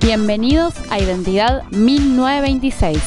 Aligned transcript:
Bienvenidos 0.00 0.74
a 0.90 0.98
Identidad 0.98 1.62
1926, 1.70 3.00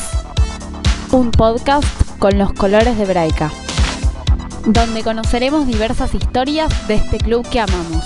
un 1.11 1.29
podcast 1.29 1.85
con 2.17 2.39
los 2.39 2.53
colores 2.53 2.97
de 2.97 3.05
Braica, 3.05 3.51
donde 4.65 5.03
conoceremos 5.03 5.67
diversas 5.67 6.15
historias 6.15 6.87
de 6.87 6.95
este 6.95 7.19
club 7.19 7.47
que 7.47 7.59
amamos, 7.59 8.03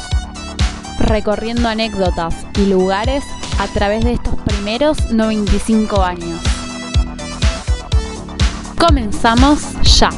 recorriendo 0.99 1.69
anécdotas 1.69 2.35
y 2.57 2.65
lugares 2.65 3.23
a 3.57 3.67
través 3.67 4.03
de 4.03 4.13
estos 4.13 4.35
primeros 4.41 5.11
95 5.11 6.03
años. 6.03 6.41
Comenzamos 8.77 9.61
ya. 9.83 10.09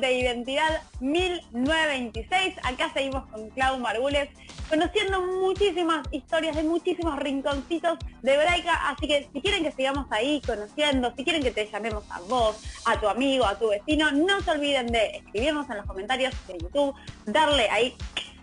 De 0.00 0.12
Identidad 0.18 0.82
1926. 1.00 2.56
Acá 2.62 2.90
seguimos 2.92 3.26
con 3.26 3.48
Clau 3.50 3.78
Margules, 3.78 4.28
conociendo 4.68 5.20
muchísimas 5.22 6.06
historias 6.10 6.56
de 6.56 6.62
muchísimos 6.62 7.18
rinconcitos 7.18 7.98
de 8.22 8.36
Braica. 8.36 8.88
Así 8.88 9.06
que 9.06 9.28
si 9.32 9.40
quieren 9.40 9.62
que 9.62 9.72
sigamos 9.72 10.06
ahí 10.10 10.40
conociendo, 10.46 11.12
si 11.16 11.24
quieren 11.24 11.42
que 11.42 11.50
te 11.50 11.66
llamemos 11.66 12.04
a 12.10 12.20
vos, 12.20 12.62
a 12.84 13.00
tu 13.00 13.08
amigo, 13.08 13.44
a 13.44 13.58
tu 13.58 13.68
vecino, 13.68 14.10
no 14.12 14.40
se 14.40 14.50
olviden 14.50 14.86
de 14.88 15.16
escribirnos 15.16 15.68
en 15.70 15.76
los 15.76 15.86
comentarios 15.86 16.34
de 16.46 16.58
YouTube, 16.58 16.94
darle 17.26 17.68
ahí 17.70 17.94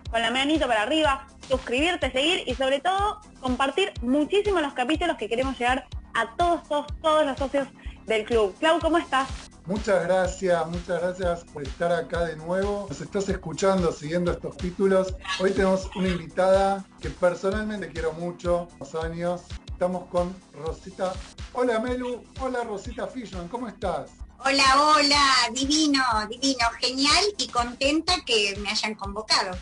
con 0.09 0.21
la 0.21 0.31
manito 0.31 0.67
para 0.67 0.83
arriba, 0.83 1.27
suscribirte, 1.47 2.11
seguir 2.11 2.43
y 2.45 2.55
sobre 2.55 2.79
todo 2.79 3.19
compartir 3.39 3.93
muchísimo 4.01 4.59
los 4.59 4.73
capítulos 4.73 5.17
que 5.17 5.27
queremos 5.27 5.57
llegar 5.57 5.87
a 6.13 6.35
todos, 6.35 6.67
todos, 6.67 6.87
todos 7.01 7.25
los 7.25 7.37
socios 7.37 7.67
del 8.05 8.25
club. 8.25 8.55
Clau, 8.59 8.79
¿cómo 8.79 8.97
estás? 8.97 9.50
Muchas 9.67 10.03
gracias, 10.03 10.67
muchas 10.67 11.01
gracias 11.01 11.43
por 11.53 11.61
estar 11.61 11.91
acá 11.91 12.25
de 12.25 12.35
nuevo. 12.35 12.87
Nos 12.89 12.99
estás 12.99 13.29
escuchando, 13.29 13.91
siguiendo 13.91 14.31
estos 14.31 14.57
títulos. 14.57 15.13
Hoy 15.39 15.51
tenemos 15.51 15.87
una 15.95 16.09
invitada 16.09 16.83
que 16.99 17.11
personalmente 17.11 17.89
quiero 17.91 18.11
mucho, 18.13 18.67
los 18.79 18.95
años. 18.95 19.41
Estamos 19.67 20.09
con 20.09 20.35
Rosita. 20.53 21.13
Hola 21.53 21.79
Melu, 21.79 22.23
hola 22.39 22.63
Rosita 22.63 23.05
Fishman, 23.07 23.47
¿cómo 23.49 23.67
estás? 23.67 24.09
Hola, 24.43 24.63
hola, 24.95 25.25
divino, 25.53 26.03
divino, 26.27 26.65
genial 26.79 27.23
y 27.37 27.47
contenta 27.47 28.15
que 28.25 28.57
me 28.59 28.69
hayan 28.69 28.95
convocado. 28.95 29.55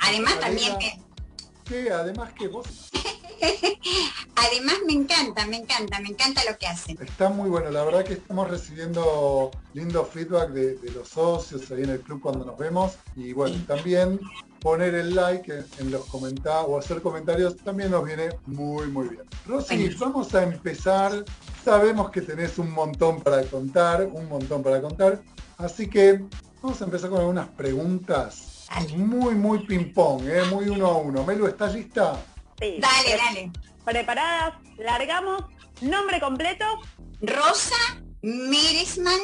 Además 0.00 0.40
también 0.40 0.76
que... 0.78 1.00
¿Qué? 1.64 1.92
Además 1.92 2.32
que 2.32 2.48
vos... 2.48 2.66
Además 4.36 4.76
me 4.86 4.92
encanta, 4.92 5.46
me 5.46 5.56
encanta, 5.56 6.00
me 6.00 6.08
encanta 6.08 6.42
lo 6.48 6.56
que 6.58 6.66
hacen. 6.66 6.96
Está 7.00 7.28
muy 7.28 7.48
bueno, 7.48 7.70
la 7.70 7.84
verdad 7.84 8.04
que 8.04 8.14
estamos 8.14 8.48
recibiendo 8.50 9.50
lindo 9.74 10.04
feedback 10.04 10.50
de, 10.50 10.78
los 10.94 11.08
socios 11.08 11.70
ahí 11.70 11.82
en 11.82 11.90
el 11.90 12.00
club 12.00 12.20
cuando 12.20 12.44
nos 12.44 12.58
vemos. 12.58 12.96
Y 13.16 13.32
bueno, 13.32 13.56
también 13.66 14.20
poner 14.60 14.94
el 14.94 15.14
like 15.14 15.52
en, 15.78 15.90
los 15.90 16.04
comentarios 16.06 16.66
o 16.68 16.78
hacer 16.78 17.00
comentarios 17.02 17.56
también 17.58 17.90
nos 17.90 18.04
viene 18.04 18.30
muy 18.46 18.86
muy 18.88 19.08
bien. 19.08 19.22
Rosy, 19.46 19.94
vamos 19.98 20.34
a 20.34 20.42
empezar. 20.42 21.24
Sabemos 21.64 22.10
que 22.10 22.22
tenés 22.22 22.58
un 22.58 22.70
montón 22.70 23.20
para 23.20 23.42
contar, 23.44 24.08
un 24.12 24.28
montón 24.28 24.62
para 24.62 24.80
contar. 24.80 25.22
Así 25.58 25.88
que 25.88 26.20
vamos 26.62 26.80
a 26.80 26.84
empezar 26.84 27.10
con 27.10 27.20
algunas 27.20 27.48
preguntas 27.48 28.56
muy, 28.96 29.34
muy 29.34 29.60
ping-pong, 29.60 30.22
¿eh? 30.26 30.42
muy 30.50 30.68
uno 30.68 30.86
a 30.86 30.96
uno. 30.98 31.24
Melu, 31.24 31.46
¿estás 31.46 31.74
lista? 31.74 32.16
Sí. 32.60 32.78
Dale, 32.80 33.16
dale. 33.16 33.50
Preparadas, 33.84 34.54
largamos. 34.78 35.44
Nombre 35.80 36.20
completo. 36.20 36.64
Rosa 37.20 38.02
Meresman, 38.22 39.20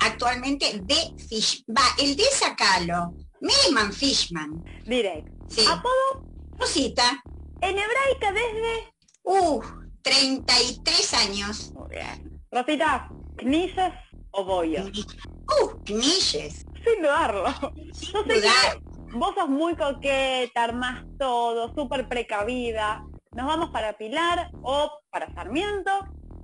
actualmente 0.00 0.80
de 0.82 1.14
Fish. 1.28 1.64
Va, 1.68 1.82
el 1.98 2.16
de 2.16 2.24
sacalo. 2.24 3.12
Meresman 3.40 3.92
Fishman. 3.92 4.64
Direct. 4.84 5.28
Sí. 5.48 5.64
Apodo. 5.68 6.26
Rosita. 6.58 7.22
En 7.60 7.76
hebraica 7.78 8.32
desde. 8.32 8.92
Uh, 9.22 9.62
33 10.02 11.14
años. 11.14 11.72
Muy 11.74 11.90
bien. 11.90 12.40
Rosita, 12.50 13.08
¿knishes 13.36 13.92
o 14.32 14.44
bollos? 14.44 14.90
Uh, 15.62 15.68
knishes. 15.84 16.66
Sin 16.84 17.02
dudarlo. 17.02 17.46
Sin 17.92 18.12
dudar. 18.24 18.80
Vos 19.12 19.34
sos 19.34 19.48
muy 19.48 19.74
coqueta, 19.76 20.64
armás 20.64 21.04
todo, 21.18 21.74
súper 21.74 22.08
precavida. 22.08 23.04
Nos 23.32 23.46
vamos 23.46 23.70
para 23.70 23.96
Pilar 23.96 24.50
o 24.62 24.90
para 25.10 25.32
Sarmiento. 25.34 25.90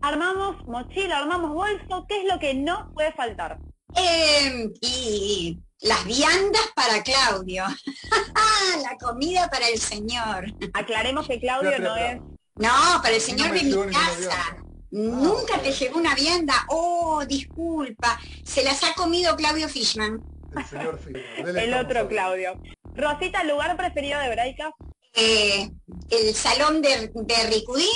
Armamos 0.02 0.66
mochila, 0.66 1.18
armamos 1.18 1.52
bolso. 1.52 2.06
¿Qué 2.08 2.20
es 2.20 2.32
lo 2.32 2.38
que 2.38 2.54
no 2.54 2.92
puede 2.94 3.12
faltar? 3.12 3.58
Em, 3.94 4.72
y 4.80 5.58
las 5.80 6.04
viandas 6.04 6.62
para 6.74 7.02
Claudio. 7.02 7.64
la 8.82 8.96
comida 8.98 9.48
para 9.50 9.68
el 9.68 9.78
señor. 9.78 10.46
Aclaremos 10.74 11.26
que 11.26 11.40
Claudio 11.40 11.78
no 11.78 11.96
es... 11.96 12.20
No, 12.56 12.70
para 13.02 13.14
el 13.14 13.20
señor 13.20 13.52
de 13.52 13.64
mi 13.64 13.92
casa. 13.92 14.56
Nunca 14.90 15.60
te 15.60 15.72
llegó 15.72 15.98
una 15.98 16.14
vianda. 16.14 16.64
Oh, 16.68 17.24
disculpa. 17.26 18.18
Se 18.44 18.62
las 18.62 18.82
ha 18.82 18.94
comido 18.94 19.36
Claudio 19.36 19.68
Fishman. 19.68 20.22
El 20.54 20.64
señor. 20.64 21.00
El 21.36 21.74
otro 21.74 22.08
Claudio. 22.08 22.60
Rosita, 22.94 23.44
¿lugar 23.44 23.76
preferido 23.76 24.20
de 24.20 24.30
Braica? 24.30 24.70
Eh, 25.14 25.70
el 26.10 26.34
salón 26.34 26.82
de, 26.82 27.10
de 27.14 27.46
Ricudín, 27.50 27.88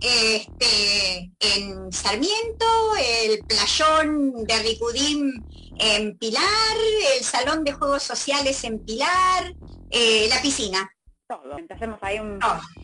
este, 0.00 1.30
en 1.38 1.92
Sarmiento, 1.92 2.66
el 2.98 3.38
playón 3.46 4.44
de 4.44 4.58
Ricudín 4.58 5.44
en 5.78 6.18
Pilar, 6.18 6.76
el 7.16 7.24
salón 7.24 7.62
de 7.62 7.72
juegos 7.72 8.02
sociales 8.02 8.62
en 8.64 8.84
Pilar, 8.84 9.54
eh, 9.90 10.26
la 10.28 10.42
piscina. 10.42 10.90
Todo. 11.28 11.56
Hacemos 11.70 11.98
ahí 12.02 12.18
un, 12.18 12.40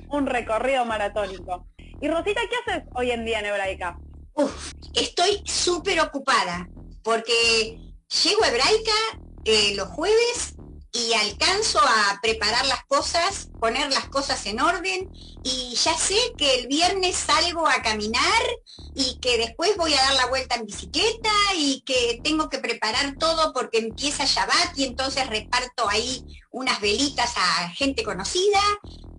un 0.08 0.26
recorrido 0.26 0.84
maratónico. 0.84 1.66
Y 2.00 2.08
Rosita, 2.08 2.40
¿qué 2.48 2.72
haces 2.72 2.88
hoy 2.94 3.10
en 3.10 3.24
día 3.24 3.40
en 3.40 3.46
Hebraica? 3.46 3.98
Uf, 4.34 4.72
estoy 4.94 5.42
súper 5.44 6.00
ocupada 6.00 6.68
porque 7.02 7.76
llego 8.10 8.44
a 8.44 8.48
Hebraica 8.48 8.92
eh, 9.44 9.74
los 9.74 9.88
jueves 9.88 10.54
y 10.92 11.12
alcanzo 11.14 11.78
a 11.80 12.18
preparar 12.20 12.66
las 12.66 12.84
cosas, 12.86 13.50
poner 13.60 13.92
las 13.92 14.08
cosas 14.08 14.44
en 14.46 14.60
orden 14.60 15.08
y 15.42 15.74
ya 15.76 15.96
sé 15.96 16.18
que 16.36 16.56
el 16.58 16.66
viernes 16.66 17.16
salgo 17.16 17.66
a 17.68 17.80
caminar 17.80 18.42
y 18.92 19.18
que 19.20 19.38
después 19.38 19.76
voy 19.76 19.94
a 19.94 20.02
dar 20.02 20.14
la 20.14 20.26
vuelta 20.26 20.56
en 20.56 20.66
bicicleta 20.66 21.30
y 21.56 21.82
que 21.82 22.20
tengo 22.24 22.50
que 22.50 22.58
preparar 22.58 23.16
todo 23.18 23.52
porque 23.52 23.78
empieza 23.78 24.24
Shabbat 24.24 24.76
y 24.76 24.84
entonces 24.84 25.28
reparto 25.28 25.88
ahí 25.88 26.26
unas 26.50 26.80
velitas 26.80 27.32
a 27.36 27.68
gente 27.70 28.02
conocida 28.02 28.60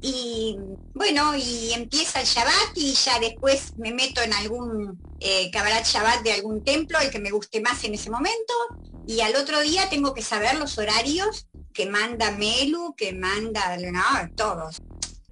y 0.02 0.58
bueno, 0.96 1.36
y 1.36 1.74
empieza 1.74 2.22
el 2.22 2.26
Shabbat 2.26 2.76
y 2.76 2.94
ya 2.94 3.20
después 3.20 3.78
me 3.78 3.94
meto 3.94 4.22
en 4.22 4.34
algún 4.34 5.00
eh, 5.20 5.52
Shabbat 5.52 6.24
de 6.24 6.34
algún 6.34 6.64
templo, 6.64 7.00
el 7.00 7.12
que 7.12 7.20
me 7.20 7.30
guste 7.30 7.62
más 7.62 7.84
en 7.84 7.94
ese 7.94 8.10
momento, 8.10 8.54
y 9.06 9.22
al 9.22 9.36
otro 9.36 9.62
día 9.62 9.90
tengo 9.90 10.14
que 10.14 10.24
saber 10.24 10.56
los 10.58 10.78
horarios 10.80 11.48
que 11.74 11.86
manda 11.86 12.32
Melu, 12.32 12.96
que 12.96 13.14
manda 13.14 13.78
no, 13.78 14.02
todos. 14.36 14.82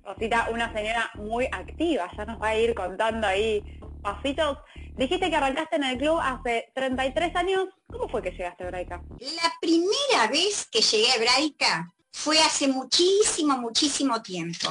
Rosita, 0.04 0.50
una 0.52 0.72
señora 0.74 1.10
muy 1.16 1.48
activa, 1.52 2.10
ya 2.16 2.26
nos 2.26 2.42
va 2.42 2.50
a 2.50 2.58
ir 2.58 2.76
contando 2.76 3.26
ahí 3.28 3.64
pasitos. 4.02 4.60
Dijiste 4.98 5.30
que 5.30 5.36
arrancaste 5.36 5.78
en 5.78 5.84
el 5.84 5.98
club 5.98 6.20
hace 6.22 6.72
33 6.76 7.36
años. 7.36 7.70
¿Cómo 7.88 8.08
fue 8.10 8.22
que 8.22 8.32
llegaste 8.32 8.64
a 8.64 8.68
Hebraica? 8.68 9.02
La 9.20 9.54
primera 9.62 10.28
vez 10.32 10.68
que 10.72 10.82
llegué 10.82 11.12
a 11.12 11.16
Hebraica 11.16 11.94
fue 12.12 12.40
hace 12.40 12.68
muchísimo, 12.68 13.58
muchísimo 13.58 14.22
tiempo. 14.22 14.70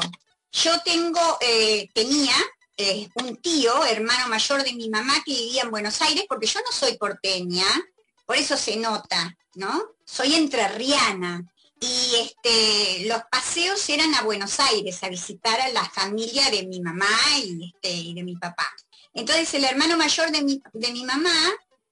Yo 0.53 0.81
tengo, 0.83 1.39
eh, 1.41 1.89
tenía 1.93 2.35
eh, 2.77 3.09
un 3.15 3.37
tío, 3.37 3.85
hermano 3.85 4.29
mayor 4.29 4.63
de 4.63 4.73
mi 4.73 4.89
mamá, 4.89 5.15
que 5.25 5.33
vivía 5.33 5.63
en 5.63 5.71
Buenos 5.71 6.01
Aires, 6.03 6.25
porque 6.29 6.47
yo 6.47 6.61
no 6.65 6.73
soy 6.73 6.97
porteña, 6.97 7.67
por 8.25 8.37
eso 8.37 8.57
se 8.57 8.77
nota, 8.77 9.37
¿no? 9.55 9.83
Soy 10.05 10.35
entrerriana 10.35 11.45
y 11.81 12.15
este, 12.17 13.07
los 13.07 13.23
paseos 13.31 13.89
eran 13.89 14.15
a 14.15 14.23
Buenos 14.23 14.59
Aires, 14.61 15.03
a 15.03 15.09
visitar 15.09 15.61
a 15.61 15.69
la 15.69 15.85
familia 15.89 16.51
de 16.51 16.67
mi 16.67 16.81
mamá 16.81 17.09
y, 17.43 17.73
este, 17.75 18.15
de 18.15 18.23
mi 18.23 18.37
papá. 18.37 18.71
Entonces 19.15 19.53
el 19.55 19.65
hermano 19.65 19.97
mayor 19.97 20.31
de 20.31 20.43
mi, 20.43 20.63
de 20.73 20.93
mi 20.93 21.05
mamá 21.05 21.35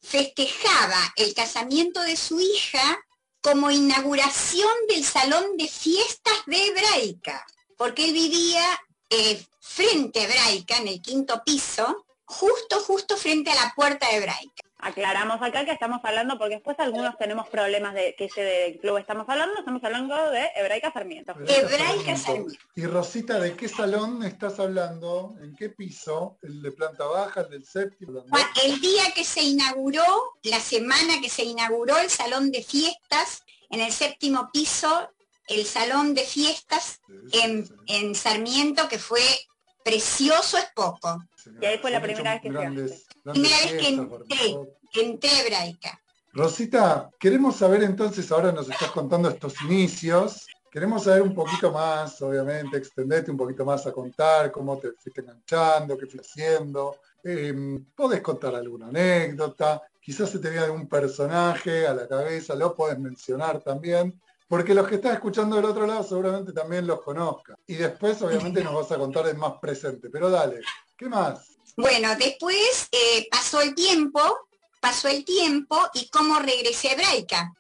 festejaba 0.01 1.13
el 1.17 1.35
casamiento 1.35 2.01
de 2.03 2.17
su 2.17 2.41
hija 2.41 2.99
como 3.47 3.71
inauguración 3.71 4.73
del 4.89 5.05
salón 5.05 5.57
de 5.57 5.69
fiestas 5.69 6.35
de 6.47 6.67
Hebraica, 6.67 7.47
porque 7.77 8.07
él 8.07 8.13
vivía 8.13 8.65
eh, 9.09 9.41
frente 9.61 10.19
a 10.19 10.25
Hebraica, 10.25 10.79
en 10.79 10.89
el 10.89 11.01
quinto 11.01 11.45
piso, 11.45 12.07
justo, 12.25 12.81
justo 12.81 13.17
frente 13.17 13.53
a 13.53 13.55
la 13.55 13.73
puerta 13.77 14.09
de 14.09 14.17
Hebraica. 14.17 14.66
Aclaramos 14.87 15.43
acá 15.43 15.65
que 15.65 15.73
estamos 15.73 16.01
hablando, 16.05 16.39
porque 16.39 16.55
después 16.55 16.79
algunos 16.79 17.19
tenemos 17.19 17.49
problemas 17.49 17.93
de 17.95 18.15
que 18.17 18.27
ese 18.27 18.43
del 18.43 18.79
club 18.79 18.99
estamos 18.99 19.29
hablando, 19.29 19.59
estamos 19.59 19.83
hablando 19.83 20.31
de 20.31 20.49
Hebraica 20.55 20.93
Sarmiento. 20.93 21.35
Hebraica 21.47 22.17
Sarmiento. 22.17 22.55
Y 22.77 22.87
Rosita, 22.87 23.41
¿de 23.41 23.57
qué 23.57 23.69
salón 23.69 24.23
estás 24.23 24.61
hablando? 24.61 25.35
¿En 25.43 25.57
qué 25.57 25.71
piso? 25.71 26.39
¿El 26.41 26.63
de 26.63 26.71
planta 26.71 27.05
baja, 27.05 27.41
el 27.41 27.51
del 27.51 27.65
séptimo? 27.65 28.25
El 28.65 28.81
día 28.81 29.11
que 29.13 29.25
se 29.25 29.43
inauguró, 29.43 30.05
la 30.45 30.61
semana 30.61 31.21
que 31.21 31.29
se 31.29 31.43
inauguró 31.43 31.99
el 31.99 32.09
salón 32.09 32.53
de 32.53 32.63
fiestas, 32.63 33.43
en 33.71 33.81
el 33.81 33.91
séptimo 33.91 34.51
piso, 34.53 35.11
el 35.49 35.65
salón 35.65 36.15
de 36.15 36.23
fiestas 36.23 37.01
en, 37.33 37.69
en 37.89 38.15
Sarmiento, 38.15 38.89
que 38.89 39.01
fue 39.01 39.23
precioso 39.85 40.59
es 40.59 40.67
poco. 40.75 41.23
Y 41.61 41.65
ahí 41.65 41.79
fue 41.79 41.91
la 41.93 42.03
primera 42.03 42.33
vez 42.33 42.43
que 42.43 42.51
grandes, 42.51 43.06
Primera 43.33 43.57
vez 43.57 43.73
que 43.73 43.89
entré, 43.89 44.57
entré 44.95 45.41
hebraica. 45.41 46.01
Rosita, 46.33 47.11
queremos 47.19 47.57
saber 47.57 47.83
entonces, 47.83 48.31
ahora 48.31 48.53
nos 48.53 48.69
estás 48.69 48.91
contando 48.91 49.31
estos 49.31 49.61
inicios, 49.63 50.47
queremos 50.71 51.05
saber 51.05 51.23
un 51.23 51.35
poquito 51.35 51.73
más, 51.73 52.21
obviamente, 52.21 52.77
extenderte 52.77 53.31
un 53.31 53.39
poquito 53.39 53.65
más 53.65 53.87
a 53.87 53.93
contar 53.93 54.53
cómo 54.53 54.77
te 54.77 54.93
fuiste 54.93 55.23
enganchando, 55.23 55.97
qué 55.97 56.07
fuiste 56.07 56.29
haciendo. 56.29 56.97
Eh, 57.25 57.81
podés 57.97 58.21
contar 58.21 58.55
alguna 58.55 58.89
anécdota, 58.89 59.83
quizás 60.01 60.31
se 60.31 60.39
te 60.39 60.51
viene 60.51 60.67
algún 60.67 60.87
personaje 60.87 61.87
a 61.87 61.95
la 61.95 62.07
cabeza, 62.07 62.55
lo 62.55 62.75
podés 62.75 62.99
mencionar 62.99 63.61
también, 63.61 64.21
porque 64.49 64.75
los 64.75 64.87
que 64.87 64.97
están 64.97 65.15
escuchando 65.15 65.57
del 65.57 65.65
otro 65.65 65.87
lado 65.87 66.05
seguramente 66.05 66.53
también 66.53 66.87
los 66.87 67.03
conozcan. 67.03 67.57
Y 67.67 67.75
después 67.75 68.21
obviamente 68.23 68.63
nos 68.63 68.75
vas 68.75 68.93
a 68.93 68.99
contar 68.99 69.27
el 69.27 69.37
más 69.37 69.55
presente, 69.61 70.09
pero 70.11 70.31
dale, 70.31 70.61
¿qué 70.97 71.09
más? 71.09 71.57
Bueno, 71.77 72.15
después 72.17 72.89
eh, 72.93 73.29
pasó 73.31 73.61
el 73.61 73.75
tiempo, 73.75 74.21
pasó 74.81 75.09
el 75.09 75.25
tiempo 75.25 75.79
y 75.95 76.09
cómo 76.09 76.39
regresé 76.39 76.89
a 76.89 76.93
Hebraica. 76.93 77.53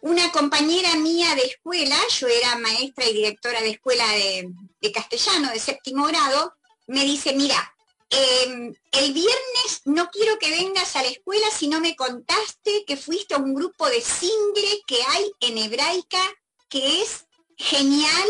Una 0.00 0.30
compañera 0.32 0.94
mía 0.96 1.34
de 1.34 1.42
escuela, 1.42 1.96
yo 2.10 2.28
era 2.28 2.56
maestra 2.56 3.06
y 3.06 3.14
directora 3.14 3.60
de 3.60 3.70
escuela 3.70 4.06
de, 4.08 4.50
de 4.80 4.92
castellano 4.92 5.50
de 5.50 5.58
séptimo 5.58 6.06
grado, 6.06 6.54
me 6.86 7.04
dice, 7.04 7.34
mira, 7.34 7.73
Em, 8.16 8.72
el 8.92 9.12
viernes 9.12 9.80
no 9.86 10.08
quiero 10.10 10.38
que 10.38 10.50
vengas 10.50 10.94
a 10.94 11.02
la 11.02 11.08
escuela 11.08 11.46
si 11.50 11.66
no 11.66 11.80
me 11.80 11.96
contaste 11.96 12.84
que 12.86 12.96
fuiste 12.96 13.34
a 13.34 13.38
un 13.38 13.54
grupo 13.54 13.88
de 13.88 14.00
single 14.00 14.82
que 14.86 15.02
hay 15.02 15.32
en 15.40 15.58
hebraica 15.58 16.22
que 16.68 17.02
es 17.02 17.26
genial 17.56 18.28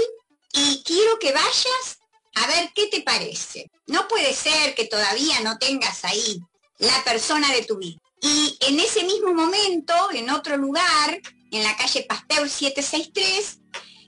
y 0.54 0.82
quiero 0.84 1.18
que 1.18 1.32
vayas 1.32 1.98
a 2.36 2.46
ver 2.46 2.70
qué 2.74 2.86
te 2.86 3.02
parece. 3.02 3.70
No 3.86 4.08
puede 4.08 4.32
ser 4.32 4.74
que 4.74 4.86
todavía 4.86 5.40
no 5.40 5.58
tengas 5.58 6.04
ahí 6.04 6.40
la 6.78 7.04
persona 7.04 7.52
de 7.52 7.64
tu 7.64 7.76
vida. 7.76 8.00
Y 8.22 8.56
en 8.60 8.80
ese 8.80 9.04
mismo 9.04 9.34
momento, 9.34 9.94
en 10.14 10.30
otro 10.30 10.56
lugar, 10.56 11.20
en 11.50 11.62
la 11.62 11.76
calle 11.76 12.06
Pasteur 12.08 12.48
763, 12.48 13.58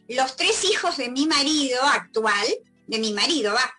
los 0.08 0.36
tres 0.36 0.64
hijos 0.64 0.96
de 0.96 1.10
mi 1.10 1.26
marido 1.26 1.82
actual, 1.82 2.46
de 2.86 2.98
mi 2.98 3.12
marido, 3.12 3.52
va, 3.52 3.74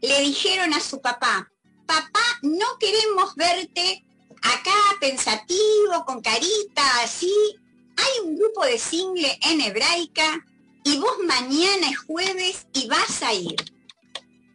le 0.00 0.20
dijeron 0.20 0.72
a 0.74 0.80
su 0.80 1.00
papá, 1.00 1.50
papá, 1.86 2.38
no 2.42 2.78
queremos 2.78 3.34
verte 3.34 4.04
acá 4.42 4.74
pensativo, 5.00 6.04
con 6.06 6.20
carita 6.20 7.02
así. 7.02 7.34
Hay 7.96 8.28
un 8.28 8.36
grupo 8.36 8.64
de 8.64 8.78
single 8.78 9.38
en 9.42 9.60
hebraica 9.60 10.44
y 10.84 10.98
vos 10.98 11.18
mañana 11.26 11.90
es 11.90 11.98
jueves 11.98 12.66
y 12.72 12.86
vas 12.86 13.22
a 13.22 13.34
ir. 13.34 13.56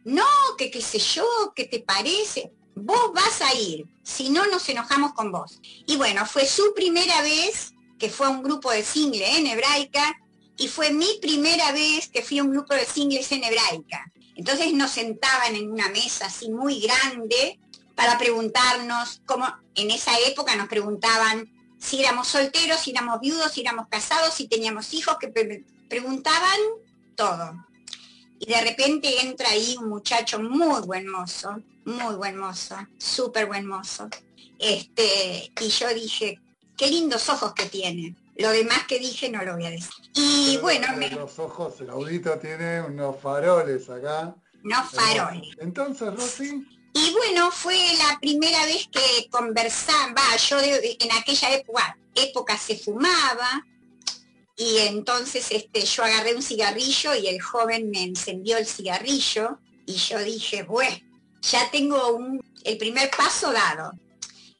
No, 0.04 0.26
que 0.56 0.70
qué 0.70 0.80
sé 0.80 0.98
yo, 0.98 1.26
qué 1.54 1.64
te 1.64 1.80
parece. 1.80 2.52
Vos 2.74 3.12
vas 3.14 3.40
a 3.40 3.54
ir, 3.54 3.86
si 4.02 4.30
no 4.30 4.46
nos 4.46 4.68
enojamos 4.68 5.14
con 5.14 5.32
vos. 5.32 5.60
Y 5.86 5.96
bueno, 5.96 6.26
fue 6.26 6.46
su 6.46 6.74
primera 6.74 7.22
vez 7.22 7.72
que 7.98 8.10
fue 8.10 8.28
un 8.28 8.42
grupo 8.42 8.70
de 8.70 8.84
single 8.84 9.38
en 9.38 9.46
hebraica 9.46 10.16
y 10.58 10.68
fue 10.68 10.90
mi 10.90 11.18
primera 11.20 11.72
vez 11.72 12.08
que 12.08 12.22
fui 12.22 12.38
a 12.38 12.42
un 12.42 12.50
grupo 12.50 12.74
de 12.74 12.84
singles 12.84 13.30
en 13.32 13.44
hebraica. 13.44 14.12
Entonces 14.36 14.72
nos 14.74 14.90
sentaban 14.90 15.56
en 15.56 15.70
una 15.70 15.88
mesa 15.88 16.26
así 16.26 16.50
muy 16.50 16.80
grande 16.80 17.58
para 17.94 18.18
preguntarnos, 18.18 19.22
como 19.24 19.46
en 19.74 19.90
esa 19.90 20.12
época 20.26 20.54
nos 20.54 20.68
preguntaban 20.68 21.50
si 21.78 22.00
éramos 22.00 22.28
solteros, 22.28 22.80
si 22.80 22.90
éramos 22.90 23.20
viudos, 23.20 23.52
si 23.52 23.62
éramos 23.62 23.88
casados, 23.88 24.34
si 24.34 24.48
teníamos 24.48 24.92
hijos, 24.92 25.16
que 25.18 25.28
preguntaban 25.88 26.60
todo. 27.14 27.66
Y 28.38 28.46
de 28.46 28.60
repente 28.60 29.22
entra 29.22 29.48
ahí 29.48 29.76
un 29.78 29.88
muchacho 29.88 30.38
muy 30.38 30.82
buen 30.82 31.08
mozo, 31.08 31.62
muy 31.86 32.14
buen 32.16 32.36
mozo, 32.36 32.76
súper 32.98 33.46
buen 33.46 33.66
mozo. 33.66 34.08
Este, 34.58 35.52
y 35.58 35.68
yo 35.68 35.88
dije, 35.94 36.38
qué 36.76 36.88
lindos 36.88 37.28
ojos 37.30 37.54
que 37.54 37.66
tiene. 37.66 38.14
Lo 38.38 38.50
demás 38.50 38.86
que 38.86 38.98
dije 38.98 39.30
no 39.30 39.42
lo 39.42 39.54
voy 39.54 39.66
a 39.66 39.70
decir. 39.70 40.10
Y 40.14 40.58
bueno, 40.58 40.86
los 41.16 41.38
ojos, 41.38 41.80
el 41.80 41.90
audito 41.90 42.38
tiene 42.38 42.80
unos 42.80 43.20
faroles 43.20 43.88
acá. 43.88 44.34
Unos 44.64 44.90
faroles. 44.90 45.56
Entonces, 45.58 46.14
Rosy. 46.14 46.66
Y 46.92 47.12
bueno, 47.12 47.50
fue 47.50 47.76
la 47.98 48.18
primera 48.20 48.64
vez 48.64 48.88
que 48.90 49.28
conversaba, 49.30 50.22
yo 50.36 50.58
en 50.60 51.12
aquella 51.12 51.54
época, 51.54 51.98
época 52.14 52.56
se 52.56 52.76
fumaba, 52.76 53.64
y 54.56 54.78
entonces 54.78 55.48
este, 55.50 55.82
yo 55.82 56.02
agarré 56.02 56.34
un 56.34 56.42
cigarrillo 56.42 57.14
y 57.14 57.26
el 57.26 57.42
joven 57.42 57.90
me 57.90 58.02
encendió 58.02 58.56
el 58.56 58.66
cigarrillo 58.66 59.58
y 59.84 59.92
yo 59.92 60.18
dije, 60.24 60.62
bueno, 60.62 60.96
ya 61.42 61.70
tengo 61.70 62.14
un, 62.16 62.42
el 62.64 62.78
primer 62.78 63.10
paso 63.10 63.52
dado. 63.52 63.92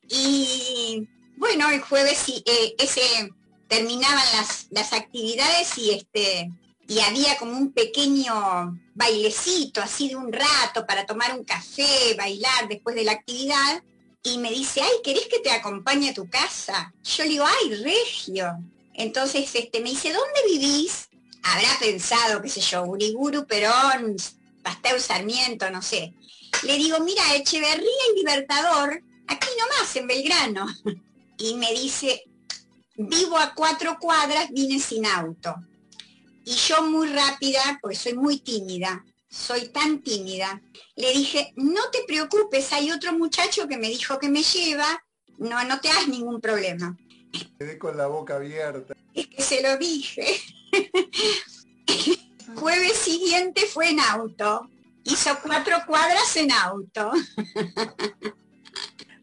Y 0.08 1.08
bueno, 1.38 1.70
el 1.70 1.80
jueves 1.80 2.28
eh, 2.28 2.74
ese 2.78 3.32
terminaban 3.68 4.24
las, 4.34 4.66
las 4.70 4.92
actividades 4.92 5.76
y 5.78 5.90
este 5.90 6.50
y 6.88 7.00
había 7.00 7.36
como 7.36 7.56
un 7.56 7.72
pequeño 7.72 8.78
bailecito 8.94 9.82
así 9.82 10.08
de 10.08 10.16
un 10.16 10.32
rato 10.32 10.86
para 10.86 11.04
tomar 11.04 11.36
un 11.36 11.44
café, 11.44 12.14
bailar 12.16 12.68
después 12.68 12.94
de 12.94 13.04
la 13.04 13.12
actividad. 13.12 13.82
Y 14.22 14.38
me 14.38 14.50
dice, 14.50 14.82
ay, 14.82 14.90
¿querés 15.04 15.26
que 15.26 15.40
te 15.40 15.50
acompañe 15.50 16.10
a 16.10 16.14
tu 16.14 16.28
casa? 16.28 16.92
Yo 17.02 17.24
le 17.24 17.30
digo, 17.30 17.44
ay, 17.44 17.74
Regio. 17.74 18.58
Entonces 18.94 19.50
este, 19.54 19.80
me 19.80 19.90
dice, 19.90 20.12
¿dónde 20.12 20.40
vivís? 20.48 21.08
Habrá 21.42 21.68
pensado, 21.78 22.42
qué 22.42 22.48
sé 22.48 22.60
yo, 22.60 22.84
Uriguru, 22.84 23.46
Perón, 23.46 24.16
Pasteur 24.62 25.00
Sarmiento, 25.00 25.70
no 25.70 25.82
sé. 25.82 26.12
Le 26.62 26.76
digo, 26.76 26.98
mira, 27.00 27.22
Echeverría 27.34 28.02
y 28.12 28.18
Libertador, 28.18 29.02
aquí 29.28 29.48
nomás, 29.58 29.96
en 29.96 30.06
Belgrano. 30.06 30.66
Y 31.38 31.52
me 31.52 31.70
dice, 31.74 32.24
vivo 32.96 33.38
a 33.38 33.54
cuatro 33.54 33.98
cuadras, 33.98 34.50
vine 34.50 34.78
sin 34.80 35.06
auto. 35.06 35.54
Y 36.44 36.52
yo 36.52 36.82
muy 36.82 37.08
rápida, 37.08 37.78
porque 37.82 37.96
soy 37.96 38.14
muy 38.14 38.38
tímida, 38.38 39.04
soy 39.28 39.68
tan 39.68 40.00
tímida, 40.02 40.62
le 40.94 41.12
dije, 41.12 41.52
no 41.56 41.90
te 41.90 42.04
preocupes, 42.06 42.72
hay 42.72 42.90
otro 42.90 43.12
muchacho 43.12 43.66
que 43.68 43.76
me 43.76 43.88
dijo 43.88 44.18
que 44.18 44.28
me 44.28 44.42
lleva, 44.42 45.04
no, 45.38 45.62
no 45.64 45.80
te 45.80 45.88
hagas 45.88 46.08
ningún 46.08 46.40
problema. 46.40 46.96
Quedé 47.58 47.78
con 47.78 47.96
la 47.96 48.06
boca 48.06 48.36
abierta. 48.36 48.94
Es 49.14 49.26
que 49.26 49.42
se 49.42 49.62
lo 49.62 49.76
dije. 49.76 50.40
Jueves 52.54 52.96
siguiente 52.96 53.66
fue 53.66 53.90
en 53.90 54.00
auto. 54.00 54.70
Hizo 55.04 55.38
cuatro 55.42 55.76
cuadras 55.86 56.36
en 56.36 56.52
auto. 56.52 57.12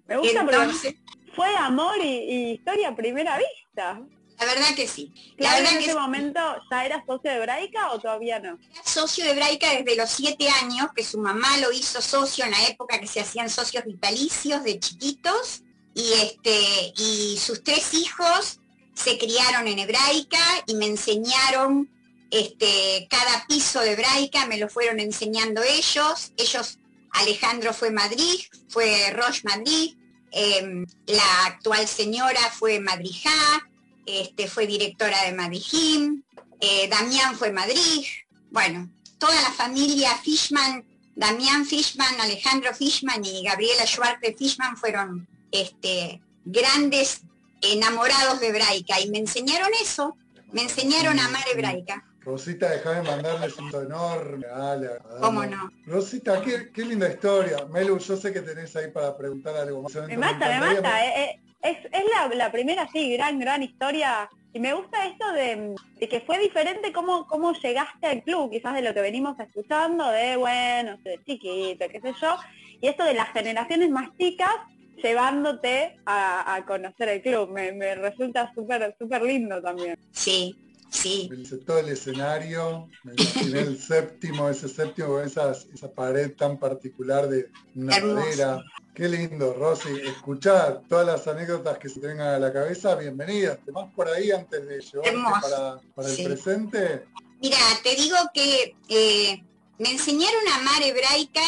Me 0.08 0.18
gusta 0.18 0.42
Entonces, 0.42 0.96
fue 1.36 1.56
amor 1.58 1.96
y, 2.04 2.54
historia 2.54 2.90
a 2.90 2.96
primera 2.96 3.38
vista. 3.38 3.63
La 3.76 4.46
verdad 4.46 4.76
que 4.76 4.88
sí. 4.88 5.12
La 5.38 5.56
verdad 5.56 5.74
en 5.74 5.80
que 5.80 5.86
ese 5.86 5.96
momento 5.96 6.40
ya 6.70 6.86
era 6.86 7.04
socio 7.06 7.32
de 7.32 7.38
Hebraica 7.38 7.92
o 7.92 8.00
todavía 8.00 8.40
no? 8.40 8.58
Era 8.72 8.84
socio 8.84 9.24
de 9.24 9.32
Hebraica 9.32 9.72
desde 9.72 9.96
los 9.96 10.10
siete 10.10 10.50
años, 10.50 10.88
que 10.96 11.04
su 11.04 11.20
mamá 11.20 11.58
lo 11.60 11.72
hizo 11.72 12.02
socio 12.02 12.46
en 12.46 12.52
la 12.52 12.64
época 12.68 13.00
que 13.00 13.08
se 13.08 13.22
hacían 13.22 13.50
socios 13.50 13.86
vitalicios 13.86 14.64
de 14.64 14.80
chiquitos. 14.80 15.62
Y 15.96 16.12
este, 16.14 16.94
y 16.98 17.38
sus 17.38 17.64
tres 17.64 17.94
hijos 17.94 18.60
se 18.96 19.18
criaron 19.18 19.68
en 19.68 19.80
hebraica 19.80 20.64
y 20.66 20.76
me 20.76 20.88
enseñaron 20.88 21.90
este, 22.32 23.08
cada 23.10 23.46
piso 23.48 23.82
de 23.82 23.92
hebraica, 23.92 24.48
me 24.48 24.58
lo 24.58 24.70
fueron 24.70 25.00
enseñando 25.00 25.62
ellos. 25.62 26.34
Ellos, 26.38 26.80
Alejandro 27.12 27.74
fue 27.74 27.92
Madrid, 27.92 28.40
fue 28.70 29.12
Roche 29.12 29.42
Madrid, 29.44 29.96
Em, 30.36 30.86
la 31.06 31.46
actual 31.46 31.88
señora 31.88 32.42
fue 32.52 32.80
Madrijá, 32.80 33.70
este, 34.06 34.48
fue 34.48 34.66
directora 34.66 35.24
de 35.26 35.34
Madrijim, 35.34 36.24
eh, 36.60 36.88
Damián 36.90 37.36
fue 37.36 37.52
Madrid, 37.52 38.04
bueno, 38.50 38.90
toda 39.20 39.40
la 39.42 39.52
familia 39.52 40.18
Fishman, 40.18 40.84
Damián 41.16 41.66
Fishman, 41.68 42.20
Alejandro 42.20 42.74
Fishman 42.74 43.24
y 43.24 43.44
Gabriela 43.44 43.86
Schwartz 43.86 44.20
Fishman 44.36 44.76
fueron 44.76 45.28
este, 45.52 46.20
grandes 46.46 47.22
enamorados 47.62 48.40
de 48.40 48.48
hebraica 48.48 49.00
y 49.00 49.10
me 49.12 49.20
enseñaron 49.20 49.70
eso, 49.82 50.18
me 50.52 50.64
enseñaron 50.64 51.20
a 51.20 51.26
amar 51.26 51.44
hebraica. 51.54 52.04
Rosita, 52.26 52.70
déjame 52.70 53.02
mandarles 53.04 53.58
un 53.58 53.68
enorme. 53.70 54.48
Dale, 54.48 54.90
¿Cómo 55.20 55.46
no? 55.46 55.70
Rosita, 55.86 56.42
qué, 56.42 56.72
qué, 56.72 56.86
linda 56.86 57.10
historia. 57.10 57.66
Melu, 57.70 57.98
yo 57.98 58.16
sé 58.18 58.32
que 58.32 58.42
tenés 58.42 58.76
ahí 58.76 58.92
para 58.92 59.18
preguntar 59.18 59.56
algo 59.56 59.82
más. 59.82 59.94
Me 60.08 60.18
mata, 60.18 60.48
me 60.48 60.60
mata. 60.60 61.06
Eh, 61.06 61.24
eh, 61.24 61.40
es, 61.62 61.78
es 61.92 62.04
la, 62.14 62.34
la, 62.34 62.52
primera, 62.52 62.88
sí, 62.92 63.14
gran, 63.14 63.40
gran 63.40 63.62
historia. 63.64 64.30
Y 64.54 64.60
me 64.60 64.74
gusta 64.74 65.06
esto 65.08 65.32
de, 65.34 65.76
de, 66.00 66.08
que 66.08 66.22
fue 66.22 66.38
diferente 66.40 66.94
cómo, 66.94 67.26
cómo 67.26 67.54
llegaste 67.54 68.08
al 68.08 68.24
club, 68.24 68.52
quizás 68.52 68.76
de 68.76 68.84
lo 68.84 68.94
que 68.94 69.02
venimos 69.02 69.38
escuchando, 69.40 70.10
de, 70.12 70.38
bueno, 70.38 70.98
de 71.04 71.20
chiquito, 71.26 71.86
qué 71.90 72.00
sé 72.00 72.14
yo. 72.22 72.36
Y 72.80 72.88
esto 72.88 73.04
de 73.04 73.16
las 73.16 73.30
generaciones 73.32 73.90
más 73.90 74.10
chicas 74.18 74.54
llevándote 75.02 76.00
a, 76.06 76.56
a 76.56 76.66
conocer 76.66 77.10
el 77.10 77.22
club. 77.22 77.50
Me, 77.50 77.72
me 77.72 77.96
resulta 77.96 78.54
súper 78.54 78.96
súper 79.00 79.24
lindo 79.24 79.62
también. 79.62 79.98
Sí, 80.12 80.56
sí. 80.94 81.30
Todo 81.66 81.80
el 81.80 81.90
escenario, 81.90 82.90
me 83.04 83.14
imaginé 83.14 83.60
el 83.60 83.82
séptimo, 83.82 84.50
ese 84.50 84.70
séptimo 84.70 85.10
con 85.10 85.26
esa 85.26 85.54
pared 85.96 86.34
tan 86.36 86.58
particular 86.58 87.28
de 87.28 87.50
una 87.76 88.00
madera. 88.00 88.64
Qué 88.94 89.10
lindo, 89.10 89.54
Rosy. 89.54 89.90
Escuchar 90.06 90.84
todas 90.88 91.06
las 91.06 91.28
anécdotas 91.28 91.80
que 91.80 91.90
se 91.90 92.00
te 92.00 92.08
vengan 92.08 92.28
a 92.28 92.40
la 92.40 92.54
cabeza, 92.54 92.96
bienvenidas. 92.96 93.58
¿Te 93.66 93.72
vas 93.72 93.92
por 93.94 94.08
ahí 94.08 94.30
antes 94.32 94.68
de 94.68 94.80
llevarte 94.80 95.42
para, 95.42 95.80
para 95.96 96.10
el 96.10 96.24
presente? 96.24 97.06
Mira, 97.42 97.58
te 97.84 97.96
digo 97.96 98.16
que 98.34 98.76
eh, 98.90 99.44
me 99.80 99.92
enseñaron 99.92 100.48
a 100.48 100.56
amar 100.58 100.84
hebraica 100.84 101.42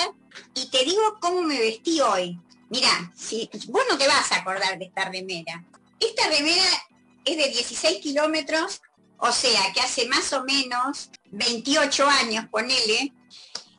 y 0.56 0.70
te 0.70 0.84
digo 0.84 1.18
cómo 1.22 1.44
me 1.44 1.60
vestí 1.60 2.02
hoy. 2.02 2.40
Mira, 2.70 3.12
si, 3.16 3.50
vos 3.68 3.84
no 3.90 3.98
te 3.98 4.08
vas 4.08 4.32
a 4.32 4.38
acordar 4.38 4.80
de 4.80 4.86
esta 4.86 5.10
remera. 5.10 5.64
Esta 6.00 6.28
remera 6.30 6.66
es 7.24 7.38
de 7.38 7.48
16 7.48 8.02
kilómetros, 8.02 8.82
o 9.18 9.32
sea 9.32 9.72
que 9.74 9.82
hace 9.82 10.08
más 10.08 10.32
o 10.34 10.44
menos 10.44 11.10
28 11.32 12.08
años, 12.08 12.46
ponele, 12.50 13.14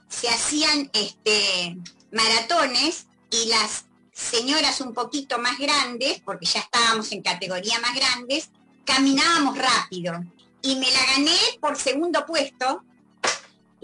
se 0.09 0.29
hacían 0.29 0.91
este, 0.93 1.77
maratones 2.13 3.07
y 3.31 3.49
las 3.49 3.87
señoras 4.13 4.81
un 4.81 4.95
poquito 4.95 5.39
más 5.39 5.59
grandes, 5.59 6.21
porque 6.25 6.47
ya 6.47 6.61
estábamos 6.61 7.13
en 7.13 7.23
categoría 7.23 7.79
más 7.81 7.95
grandes, 7.95 8.51
caminábamos 8.85 9.59
rápido. 9.59 10.25
Y 10.63 10.77
me 10.77 10.91
la 10.91 11.05
gané 11.07 11.37
por 11.61 11.77
segundo 11.77 12.25
puesto, 12.25 12.83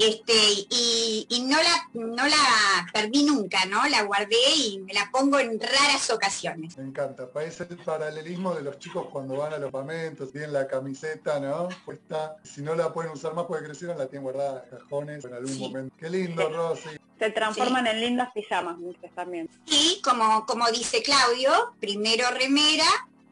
este, 0.09 0.33
y, 0.71 1.27
y, 1.29 1.43
no, 1.43 1.57
la, 1.63 1.89
no 1.95 2.27
la 2.27 2.87
perdí 2.93 3.25
nunca, 3.25 3.65
¿no? 3.67 3.87
La 3.89 4.03
guardé 4.03 4.37
y 4.57 4.79
me 4.81 4.93
la 4.93 5.11
pongo 5.13 5.39
en 5.39 5.61
raras 5.61 6.11
ocasiones. 6.11 6.77
Me 6.77 6.85
encanta, 6.85 7.31
parece 7.31 7.67
el 7.71 7.77
paralelismo 7.79 8.55
de 8.55 8.63
los 8.63 8.79
chicos 8.79 9.07
cuando 9.11 9.37
van 9.37 9.53
a 9.53 9.59
los 9.59 9.71
pamentos, 9.71 10.33
tienen 10.33 10.53
la 10.53 10.67
camiseta, 10.67 11.39
¿no? 11.41 11.69
Puesta, 11.85 12.37
si 12.43 12.63
no 12.63 12.75
la 12.75 12.93
pueden 12.93 13.13
usar 13.13 13.35
más 13.35 13.47
porque 13.47 13.65
crecieron, 13.65 13.99
la 13.99 14.07
tienen 14.07 14.25
guardada 14.25 14.65
en 14.65 14.79
cajones 14.79 15.25
en 15.25 15.35
algún 15.35 15.53
sí. 15.53 15.61
momento. 15.61 15.95
Qué 15.99 16.11
lindo. 16.11 16.49
Rosy. 16.49 16.91
Se 17.19 17.31
transforman 17.31 17.85
sí. 17.85 17.91
en 17.91 18.01
lindas 18.01 18.31
pijamas 18.35 18.79
muchas 18.79 19.11
también. 19.15 19.49
Sí, 19.67 20.01
como, 20.03 20.45
como 20.47 20.69
dice 20.71 21.03
Claudio, 21.03 21.75
primero 21.79 22.29
remera, 22.31 22.87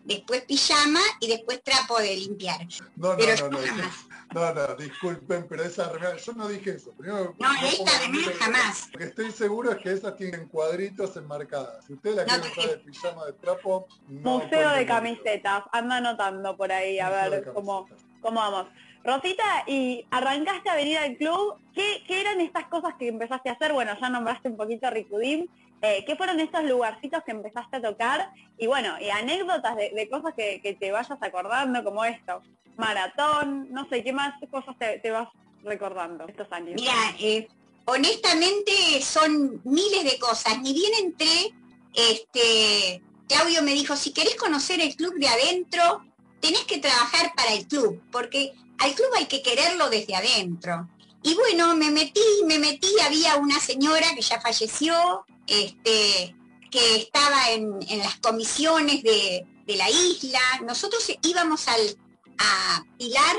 después 0.05 0.43
pijama 0.43 1.01
y 1.21 1.29
después 1.29 1.63
trapo 1.63 1.99
de 1.99 2.17
limpiar. 2.17 2.67
No, 2.97 3.11
no, 3.11 3.17
Pero 3.17 3.51
no, 3.51 3.61
no, 3.61 3.77
no, 3.77 4.10
no, 4.35 4.55
no, 4.55 4.75
disculpen, 4.77 5.47
pero 5.49 5.65
esa 5.65 5.91
remera, 5.91 6.17
yo 6.17 6.33
no 6.33 6.49
dije 6.49 6.71
eso. 6.71 6.93
Primero, 6.93 7.35
no, 7.39 7.49
esta 7.63 7.99
remera 8.01 8.33
jamás. 8.39 8.89
Lo 8.93 8.99
que 8.99 9.05
estoy 9.07 9.31
seguro 9.33 9.73
es 9.73 9.79
que 9.79 9.93
esas 9.93 10.17
tienen 10.17 10.49
cuadritos 10.49 11.17
enmarcadas. 11.17 11.85
Si 11.87 11.95
ustedes 11.95 12.17
la 12.17 12.27
no, 12.27 12.45
usar 12.45 12.71
de 12.71 12.77
pijama 12.79 13.27
de 13.27 13.33
trapo, 13.35 13.89
no 14.09 14.39
Museo 14.39 14.71
de 14.71 14.87
camisetas, 14.87 15.65
anda 15.73 15.97
anotando 15.97 16.57
por 16.57 16.71
ahí, 16.71 16.99
a 16.99 17.09
Museo 17.11 17.31
ver 17.31 17.53
cómo, 17.53 17.89
cómo 18.21 18.41
vamos. 18.41 18.67
Rosita, 19.03 19.65
y 19.67 20.07
arrancaste 20.11 20.69
a 20.69 20.75
venir 20.75 20.99
al 20.99 21.17
club, 21.17 21.57
¿Qué, 21.75 22.03
¿qué, 22.07 22.21
eran 22.21 22.41
estas 22.41 22.67
cosas 22.67 22.95
que 22.99 23.09
empezaste 23.09 23.49
a 23.49 23.53
hacer? 23.53 23.73
Bueno, 23.73 23.97
ya 23.99 24.11
nombraste 24.11 24.49
un 24.49 24.57
poquito 24.57 24.87
a 24.87 24.91
Ricudim, 24.91 25.47
eh, 25.83 26.05
¿qué 26.05 26.17
fueron 26.17 26.39
estos 26.41 26.65
lugarcitos 26.65 27.23
que 27.25 27.31
empezaste 27.31 27.77
a 27.77 27.83
tocar? 27.83 28.31
Y 28.59 28.67
bueno, 28.67 29.01
y 29.01 29.09
anécdotas 29.09 29.77
de, 29.77 29.91
de 29.91 30.09
cosas 30.11 30.35
que, 30.35 30.61
que, 30.61 30.75
te 30.75 30.93
vayas 30.93 31.17
acordando, 31.23 31.83
como 31.83 32.05
esto, 32.05 32.43
maratón, 32.77 33.69
no 33.71 33.89
sé, 33.89 34.03
¿qué 34.03 34.13
más 34.13 34.35
cosas 34.51 34.77
te, 34.79 35.11
vas 35.11 35.29
recordando 35.65 36.27
estos 36.27 36.51
años? 36.53 36.75
Mira, 36.77 37.15
eh, 37.19 37.49
honestamente 37.85 39.01
son 39.03 39.61
miles 39.65 40.05
de 40.05 40.19
cosas, 40.19 40.61
ni 40.61 40.73
bien 40.73 40.93
entré, 41.03 41.55
este, 41.95 43.03
Claudio 43.29 43.63
me 43.63 43.73
dijo, 43.73 43.97
si 43.97 44.13
querés 44.13 44.37
conocer 44.37 44.81
el 44.81 44.97
club 44.97 45.15
de 45.19 45.29
adentro, 45.29 46.05
tenés 46.41 46.65
que 46.65 46.79
trabajar 46.79 47.33
para 47.37 47.53
el 47.53 47.67
club, 47.67 48.03
porque 48.11 48.53
al 48.79 48.95
club 48.95 49.09
hay 49.17 49.27
que 49.27 49.43
quererlo 49.43 49.89
desde 49.91 50.17
adentro. 50.17 50.89
Y 51.23 51.35
bueno, 51.35 51.77
me 51.77 51.91
metí, 51.91 52.21
me 52.47 52.59
metí, 52.59 52.89
había 53.05 53.37
una 53.37 53.61
señora 53.61 54.15
que 54.15 54.23
ya 54.23 54.41
falleció, 54.41 55.25
este, 55.47 56.35
que 56.71 56.97
estaba 56.97 57.51
en, 57.51 57.79
las 57.99 58.17
comisiones 58.21 59.03
de, 59.03 59.47
la 59.67 59.89
isla. 59.89 60.41
Nosotros 60.65 61.13
íbamos 61.23 61.69
al, 61.69 61.97
a 62.41 62.85
Pilar 62.99 63.37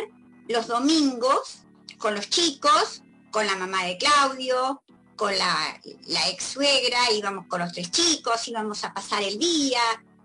los 0.48 0.68
domingos 0.68 1.64
con 1.98 2.16
los 2.16 2.30
chicos, 2.30 3.02
con 3.32 3.46
la 3.46 3.56
mamá 3.56 3.86
de 3.86 3.98
Claudio, 3.98 4.82
con 5.16 5.38
la, 5.38 5.80
ex 6.30 6.44
suegra, 6.44 7.12
íbamos 7.12 7.46
con 7.48 7.60
los 7.60 7.72
tres 7.74 7.92
chicos, 7.92 8.48
íbamos 8.48 8.84
a 8.84 8.94
pasar 8.94 9.22
el 9.24 9.38
día, 9.38 9.82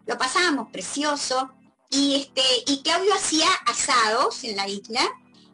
lo 0.06 0.16
pasábamos 0.16 0.70
precioso. 0.70 1.50
Y, 1.90 2.16
este, 2.16 2.42
y 2.66 2.82
Claudio 2.82 3.14
hacía 3.14 3.48
asados 3.66 4.42
en 4.44 4.56
la 4.56 4.68
isla 4.68 5.02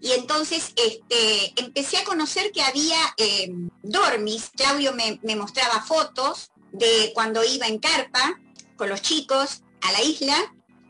y 0.01 0.13
entonces 0.13 0.73
este, 0.77 1.61
empecé 1.61 1.99
a 1.99 2.05
conocer 2.05 2.51
que 2.53 2.63
había 2.63 2.99
eh, 3.19 3.53
dormis. 3.83 4.51
Claudio 4.57 4.93
me, 4.95 5.21
me, 5.23 5.37
mostraba 5.37 5.83
fotos 5.83 6.51
de 6.73 7.13
cuando 7.15 7.45
iba 7.45 7.67
en 7.67 7.79
carpa 7.79 8.41
con 8.77 8.89
los 8.89 9.03
chicos 9.03 9.63
a 9.83 9.93
la 9.93 10.03
isla 10.03 10.37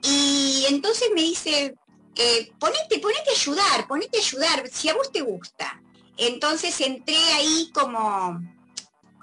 y 0.02 0.64
entonces 0.68 1.08
me 1.14 1.22
dice, 1.22 1.74
eh, 2.16 2.52
ponete, 2.58 2.98
ponete 2.98 3.30
a 3.30 3.32
ayudar, 3.32 3.88
ponete 3.88 4.18
a 4.18 4.20
ayudar, 4.20 4.68
si 4.70 4.88
a 4.88 4.94
vos 4.94 5.10
te 5.10 5.22
gusta. 5.22 5.80
Entonces 6.16 6.80
entré 6.80 7.16
ahí 7.34 7.70
como 7.72 8.40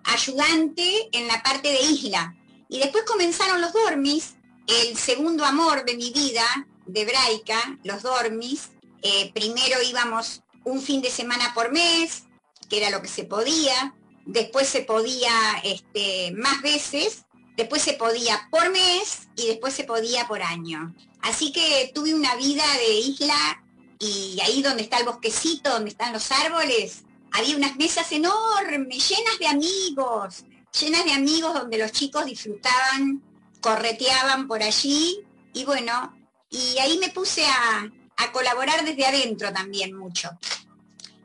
ayudante 0.06 1.10
en 1.12 1.28
la 1.28 1.42
parte 1.44 1.70
de 1.70 1.82
isla. 1.82 2.36
Y 2.68 2.80
después 2.80 3.04
comenzaron 3.04 3.62
los 3.62 3.74
dormis, 3.74 4.36
el 4.68 4.98
segundo 4.98 5.46
amor 5.46 5.86
de 5.86 5.96
mi 5.96 6.12
vida, 6.12 6.44
de 6.86 7.06
Braica, 7.06 7.80
los 7.84 8.04
dormis, 8.04 8.70
eh, 9.02 9.32
primero 9.34 9.82
íbamos 9.82 10.42
un 10.64 10.82
fin 10.82 11.02
de 11.02 11.10
semana 11.10 11.54
por 11.54 11.72
mes, 11.72 12.24
que 12.70 12.78
era 12.78 12.90
lo 12.90 13.02
que 13.02 13.08
se 13.08 13.24
podía, 13.24 13.96
después 14.26 14.68
se 14.68 14.82
podía 14.82 15.32
este, 15.64 16.32
más 16.34 16.62
veces, 16.62 17.26
después 17.58 17.82
se 17.82 17.94
podía 17.94 18.48
por 18.52 18.70
mes 18.72 19.30
y 19.36 19.48
después 19.48 19.74
se 19.74 19.84
podía 19.84 20.28
por 20.28 20.42
año. 20.42 20.94
Así 21.22 21.52
que 21.52 21.92
tuve 21.94 22.14
una 22.14 22.36
vida 22.36 22.64
de 22.78 23.00
isla 23.00 23.64
y 24.00 24.40
ahí 24.42 24.62
donde 24.62 24.84
está 24.84 24.98
el 24.98 25.06
bosquecito, 25.06 25.70
donde 25.70 25.92
están 25.92 26.14
los 26.14 26.32
árboles, 26.32 27.04
había 27.32 27.58
unas 27.58 27.76
mesas 27.76 28.12
enormes, 28.12 29.10
llenas 29.10 29.40
de 29.40 29.48
amigos, 29.48 30.46
llenas 30.80 31.06
de 31.06 31.14
amigos 31.14 31.54
donde 31.54 31.78
los 31.78 31.92
chicos 31.92 32.26
disfrutaban, 32.26 33.22
correteaban 33.62 34.48
por 34.48 34.64
allí 34.64 35.20
y 35.54 35.66
bueno, 35.66 36.16
y 36.50 36.78
ahí 36.80 36.98
me 36.98 37.10
puse 37.10 37.46
a, 37.46 37.92
a 38.18 38.32
colaborar 38.32 38.84
desde 38.84 39.06
adentro 39.06 39.52
también 39.54 39.96
mucho. 39.96 40.30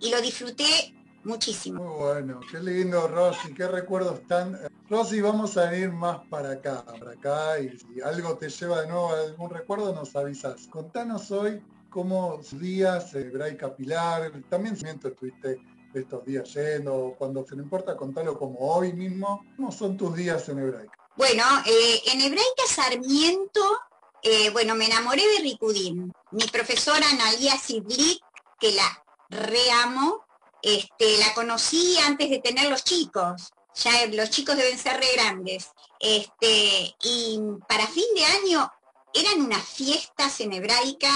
Y 0.01 0.11
lo 0.11 0.21
disfruté 0.21 0.94
muchísimo. 1.25 1.83
Muy 1.83 1.99
bueno, 1.99 2.41
qué 2.51 2.61
lindo 2.61 3.09
Rosy, 3.09 3.55
qué 3.55 3.67
recuerdos 3.67 4.27
tan... 4.27 4.59
Rosy, 4.89 5.21
vamos 5.21 5.57
a 5.57 5.75
ir 5.77 5.91
más 5.91 6.27
para 6.29 6.53
acá, 6.53 6.85
para 6.85 7.13
acá, 7.13 7.59
y 7.59 7.77
si 7.79 8.01
algo 8.01 8.37
te 8.37 8.49
lleva 8.49 8.83
de 8.83 8.89
nuevo 8.89 9.11
a 9.11 9.21
algún 9.21 9.51
recuerdo, 9.51 9.95
nos 9.95 10.15
avisas. 10.15 10.67
Contanos 10.69 11.31
hoy 11.31 11.63
cómo 11.91 12.41
días, 12.53 13.15
eh, 13.15 13.31
Bray 13.31 13.57
Capilar, 13.57 14.31
también 14.49 14.75
estuviste 14.75 15.61
estos 15.95 16.25
días 16.25 16.53
yendo, 16.55 17.15
cuando 17.17 17.47
se 17.47 17.55
no 17.57 17.63
importa, 17.63 17.97
contalo 17.97 18.37
como 18.37 18.59
hoy 18.59 18.93
mismo, 18.93 19.45
¿cómo 19.57 19.71
son 19.71 19.97
tus 19.97 20.15
días 20.15 20.49
en 20.49 20.59
Hebraica? 20.59 20.93
Bueno, 21.17 21.45
eh, 21.65 22.03
en 22.13 22.21
Hebraica 22.21 22.67
Sarmiento 22.67 23.61
eh, 24.27 24.49
bueno, 24.51 24.75
me 24.75 24.87
enamoré 24.87 25.23
de 25.37 25.43
Ricudín. 25.43 26.11
Mi 26.31 26.45
profesora 26.45 27.07
Analia 27.11 27.59
Sidlik, 27.59 28.23
que 28.59 28.73
la 28.73 29.05
reamo, 29.29 30.24
este, 30.65 31.19
la 31.19 31.35
conocí 31.35 31.99
antes 31.99 32.31
de 32.31 32.39
tener 32.39 32.71
los 32.71 32.83
chicos. 32.85 33.53
Ya 33.75 34.07
los 34.07 34.31
chicos 34.31 34.57
deben 34.57 34.79
ser 34.79 34.99
re 34.99 35.13
grandes. 35.15 35.69
Este, 36.01 36.95
y 37.03 37.39
para 37.69 37.87
fin 37.87 38.07
de 38.15 38.25
año 38.25 38.73
eran 39.13 39.43
unas 39.43 39.63
fiestas 39.63 40.41
en 40.41 40.55
hebraica, 40.55 41.13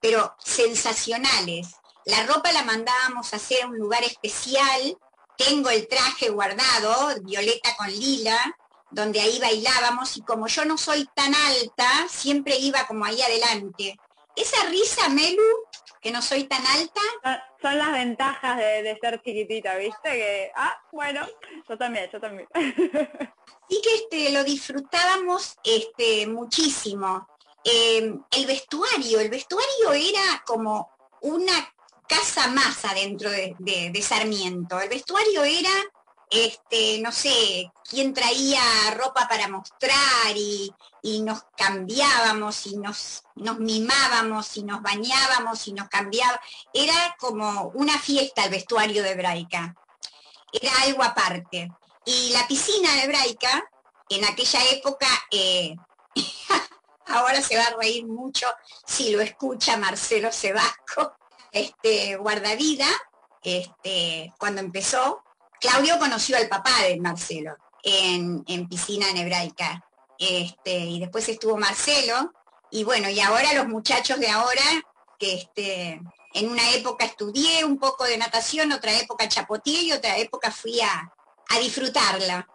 pero 0.00 0.34
sensacionales. 0.42 1.76
La 2.06 2.24
ropa 2.24 2.52
la 2.52 2.64
mandábamos 2.64 3.32
a 3.32 3.36
hacer 3.36 3.64
a 3.64 3.66
un 3.66 3.78
lugar 3.78 4.02
especial. 4.02 4.96
Tengo 5.36 5.68
el 5.68 5.88
traje 5.88 6.30
guardado, 6.30 7.20
violeta 7.22 7.76
con 7.76 7.90
lila, 7.90 8.56
donde 8.90 9.20
ahí 9.20 9.38
bailábamos 9.38 10.16
y 10.16 10.22
como 10.22 10.46
yo 10.46 10.64
no 10.64 10.78
soy 10.78 11.06
tan 11.14 11.34
alta, 11.34 12.06
siempre 12.08 12.56
iba 12.56 12.86
como 12.86 13.04
ahí 13.04 13.20
adelante. 13.20 13.98
Esa 14.34 14.64
risa, 14.66 15.08
Melu, 15.10 15.42
que 16.06 16.12
no 16.12 16.22
soy 16.22 16.44
tan 16.44 16.64
alta. 16.64 17.00
Son 17.60 17.76
las 17.76 17.90
ventajas 17.90 18.58
de, 18.58 18.96
ser 19.00 19.20
chiquitita, 19.22 19.74
¿viste? 19.74 20.08
Que, 20.08 20.52
ah, 20.54 20.80
bueno, 20.92 21.26
yo 21.68 21.76
también, 21.76 22.08
yo 22.12 22.20
también. 22.20 22.48
Sí 23.68 23.80
que 23.82 23.94
este, 23.96 24.30
lo 24.30 24.44
disfrutábamos 24.44 25.56
este, 25.64 26.28
muchísimo. 26.28 27.26
Eh, 27.64 28.14
el 28.30 28.46
vestuario, 28.46 29.18
el 29.18 29.28
vestuario 29.28 29.92
era 29.92 30.44
como 30.46 30.88
una 31.22 31.74
casa 32.06 32.46
más 32.46 32.84
adentro 32.84 33.28
de, 33.28 33.56
de 33.58 34.02
Sarmiento. 34.02 34.80
El 34.80 34.88
vestuario 34.88 35.42
era 35.42 35.72
este, 36.30 36.98
no 37.00 37.12
sé, 37.12 37.70
quién 37.88 38.12
traía 38.12 38.60
ropa 38.96 39.28
para 39.28 39.48
mostrar 39.48 40.36
y, 40.36 40.72
nos 41.22 41.44
cambiábamos 41.56 42.66
y 42.66 42.76
nos, 42.78 43.22
nos 43.36 43.60
mimábamos 43.60 44.56
y 44.56 44.64
nos 44.64 44.82
bañábamos 44.82 45.68
y 45.68 45.72
nos 45.72 45.88
cambiábamos. 45.88 46.40
Era 46.74 47.14
como 47.20 47.70
una 47.74 47.96
fiesta 48.00 48.44
el 48.44 48.50
vestuario 48.50 49.04
de 49.04 49.12
Hebraica. 49.12 49.76
Era 50.52 50.72
algo 50.82 51.04
aparte. 51.04 51.70
Y 52.04 52.30
la 52.30 52.46
piscina 52.48 52.92
de 52.94 53.04
Hebraica, 53.04 53.70
en 54.08 54.24
aquella 54.24 54.64
época, 54.70 55.06
eh, 55.30 55.76
ahora 57.06 57.40
se 57.40 57.56
va 57.56 57.64
a 57.64 57.76
reír 57.76 58.04
mucho 58.06 58.48
si 58.84 59.10
lo 59.10 59.20
escucha 59.20 59.76
Marcelo 59.76 60.32
Sebasco, 60.32 61.14
este, 61.52 62.16
guardavida, 62.16 62.88
este, 63.42 64.32
cuando 64.38 64.60
empezó, 64.60 65.22
Claudio 65.66 65.98
conoció 65.98 66.36
al 66.36 66.48
papá 66.48 66.70
de 66.86 67.00
Marcelo 67.00 67.56
en, 67.82 68.68
piscina 68.68 69.10
en 69.10 69.16
hebraica. 69.16 69.84
Este, 70.16 70.78
y 70.78 71.00
después 71.00 71.28
estuvo 71.28 71.56
Marcelo. 71.56 72.32
Y 72.70 72.84
bueno, 72.84 73.10
y 73.10 73.18
ahora 73.20 73.52
los 73.52 73.66
muchachos 73.66 74.20
de 74.20 74.28
ahora, 74.28 74.62
que 75.18 75.34
este, 75.34 76.00
en 76.34 76.50
una 76.50 76.70
época 76.70 77.04
estudié 77.04 77.64
un 77.64 77.78
poco 77.78 78.04
de 78.04 78.16
natación, 78.16 78.70
otra 78.70 78.96
época 78.96 79.28
chapoteé 79.28 79.82
y 79.82 79.92
otra 79.92 80.16
época 80.18 80.52
fui 80.52 80.80
a, 80.80 81.12
disfrutarla. 81.60 82.46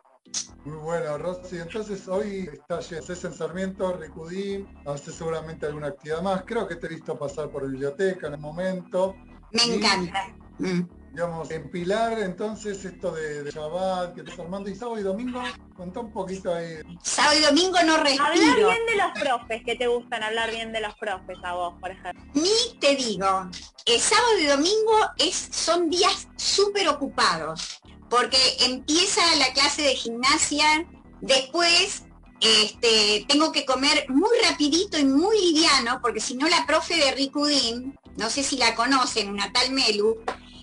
Muy 0.64 0.78
bueno, 0.78 1.18
Rosy. 1.18 1.58
Entonces 1.58 2.08
hoy 2.08 2.50
estás 2.70 3.26
en 3.26 3.34
Sarmiento, 3.34 3.92
Ricudí, 3.94 4.66
hace 4.86 5.12
seguramente 5.12 5.66
alguna 5.66 5.88
actividad 5.88 6.22
más. 6.22 6.44
Creo 6.46 6.66
que 6.66 6.76
te 6.78 6.88
he 6.88 6.90
visto 6.90 7.18
pasar 7.20 7.50
por 7.50 7.70
biblioteca 7.70 8.28
en 8.28 8.34
el 8.34 8.40
momento. 8.40 9.16
Me 9.52 9.64
encanta. 9.64 10.28
Mm 10.60 11.01
digamos, 11.12 11.52
en 11.52 11.70
Pilar, 11.70 12.20
entonces 12.20 12.84
esto 12.86 13.12
de, 13.12 13.44
de 13.44 13.52
Shabbat, 13.52 14.16
que 14.16 14.22
estás 14.22 14.40
armando, 14.40 14.70
y 14.70 14.76
sábado 14.76 15.00
y 15.00 15.04
domingo, 15.04 15.44
contá 15.76 16.00
un 16.00 16.12
poquito 16.12 16.54
ahí. 16.54 16.78
Sábado 17.04 17.38
y 17.38 17.42
domingo 17.42 17.78
no 17.86 17.98
respiro. 17.98 18.26
Hablar 18.26 18.56
bien 18.56 18.86
de 18.88 18.96
los 18.96 19.12
profes, 19.20 19.64
que 19.66 19.76
te 19.76 19.88
gustan 19.88 20.24
hablar 20.24 20.52
bien 20.52 20.72
de 20.72 20.80
los 20.80 20.96
profes 20.96 21.38
a 21.44 21.54
vos, 21.54 21.74
por 21.82 21.92
ejemplo. 21.92 22.24
Ni 22.34 22.80
te 22.80 22.96
digo, 22.96 23.50
el 23.86 24.00
sábado 24.00 24.40
y 24.40 24.46
domingo 24.46 25.00
es, 25.18 25.36
son 25.52 25.90
días 25.90 26.30
súper 26.38 26.88
ocupados, 26.88 27.82
porque 28.10 28.38
empieza 28.62 29.22
la 29.36 29.52
clase 29.54 29.82
de 29.82 29.96
gimnasia, 29.96 30.88
después 31.20 32.04
este, 32.40 33.26
tengo 33.28 33.52
que 33.52 33.66
comer 33.66 34.06
muy 34.10 34.38
rapidito 34.50 34.98
y 34.98 35.04
muy 35.04 35.40
liviano, 35.40 36.00
porque 36.02 36.22
si 36.22 36.36
no 36.36 36.48
la 36.48 36.66
profe 36.66 36.96
de 36.96 37.12
Ricudín, 37.12 38.00
no 38.18 38.30
sé 38.30 38.44
si 38.44 38.58
la 38.58 38.76
conocen, 38.76 39.30
una 39.30 39.52
tal 39.52 39.72
Melu, 39.72 40.18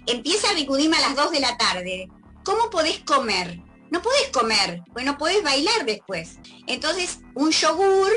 empieza 0.09 0.53
Ricudima 0.55 0.97
a 0.99 1.01
las 1.01 1.17
2 1.17 1.31
de 1.33 1.41
la 1.41 1.57
tarde. 1.57 2.09
¿Cómo 2.45 2.71
podés 2.71 3.01
comer? 3.01 3.61
No 3.91 4.03
podés 4.03 4.29
comer, 4.33 4.83
pues 4.93 5.05
no 5.05 5.17
podés 5.17 5.43
bailar 5.43 5.85
después. 5.87 6.39
Entonces, 6.67 7.21
un 7.35 7.51
yogur 7.51 8.11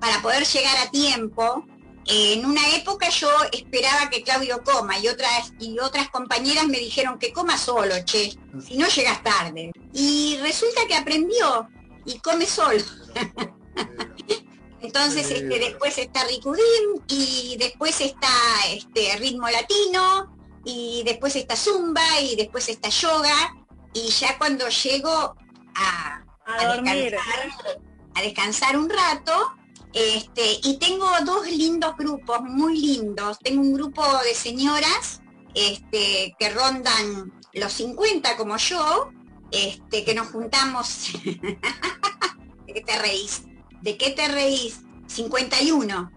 para 0.00 0.20
poder 0.22 0.44
llegar 0.44 0.76
a 0.78 0.90
tiempo. 0.90 1.64
en 2.06 2.44
una 2.44 2.74
época 2.74 3.08
yo 3.10 3.30
esperaba 3.52 4.10
que 4.10 4.24
Claudio 4.24 4.64
coma 4.64 4.98
y 4.98 5.06
otras, 5.06 5.52
y 5.60 5.78
otras 5.78 6.10
compañeras 6.10 6.66
me 6.66 6.78
dijeron 6.78 7.16
que 7.18 7.32
coma 7.32 7.56
solo, 7.56 7.94
che, 8.04 8.36
si 8.66 8.76
no 8.76 8.88
llegas 8.88 9.22
tarde. 9.22 9.70
Y 9.92 10.36
resulta 10.42 10.86
que 10.88 10.96
aprendió 10.96 11.68
y 12.04 12.18
come 12.18 12.46
solo. 12.46 12.82
Entonces 14.80 15.30
este, 15.30 15.58
después 15.60 15.96
está 15.96 16.24
Ricudín 16.24 17.04
y 17.06 17.56
después 17.56 18.00
está 18.00 18.28
este 18.68 19.16
ritmo 19.18 19.48
latino 19.48 20.41
y 20.64 21.02
después 21.04 21.36
está 21.36 21.56
zumba 21.56 22.20
y 22.20 22.36
después 22.36 22.68
está 22.68 22.88
yoga 22.88 23.54
y 23.92 24.08
ya 24.08 24.38
cuando 24.38 24.68
llego 24.68 25.34
a, 25.74 26.18
Descansar, 26.44 27.50
a 28.14 28.22
descansar 28.22 28.76
un 28.76 28.90
rato 28.90 29.52
este, 29.92 30.58
y 30.64 30.76
tengo 30.78 31.08
dos 31.24 31.48
lindos 31.48 31.96
grupos 31.96 32.42
muy 32.42 32.78
lindos 32.78 33.38
tengo 33.38 33.62
un 33.62 33.72
grupo 33.74 34.02
de 34.24 34.34
señoras 34.34 35.22
este, 35.54 36.34
que 36.38 36.50
rondan 36.50 37.32
los 37.52 37.72
50 37.72 38.36
como 38.36 38.56
yo 38.56 39.10
este, 39.50 40.04
que 40.04 40.14
nos 40.14 40.28
juntamos 40.28 41.12
¿de 41.24 42.72
qué 42.74 42.80
te 42.80 42.98
reís? 42.98 43.42
¿de 43.82 43.96
qué 43.96 44.10
te 44.10 44.28
reís? 44.28 44.80
51 45.06 46.10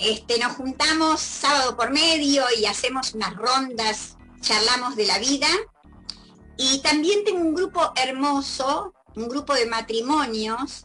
este, 0.00 0.38
nos 0.38 0.52
juntamos 0.52 1.20
sábado 1.20 1.76
por 1.76 1.90
medio 1.90 2.44
y 2.58 2.64
hacemos 2.64 3.14
unas 3.14 3.36
rondas, 3.36 4.16
charlamos 4.40 4.96
de 4.96 5.06
la 5.06 5.18
vida. 5.18 5.48
Y 6.56 6.78
también 6.80 7.24
tengo 7.24 7.40
un 7.40 7.54
grupo 7.54 7.92
hermoso, 7.96 8.94
un 9.14 9.28
grupo 9.28 9.54
de 9.54 9.66
matrimonios, 9.66 10.84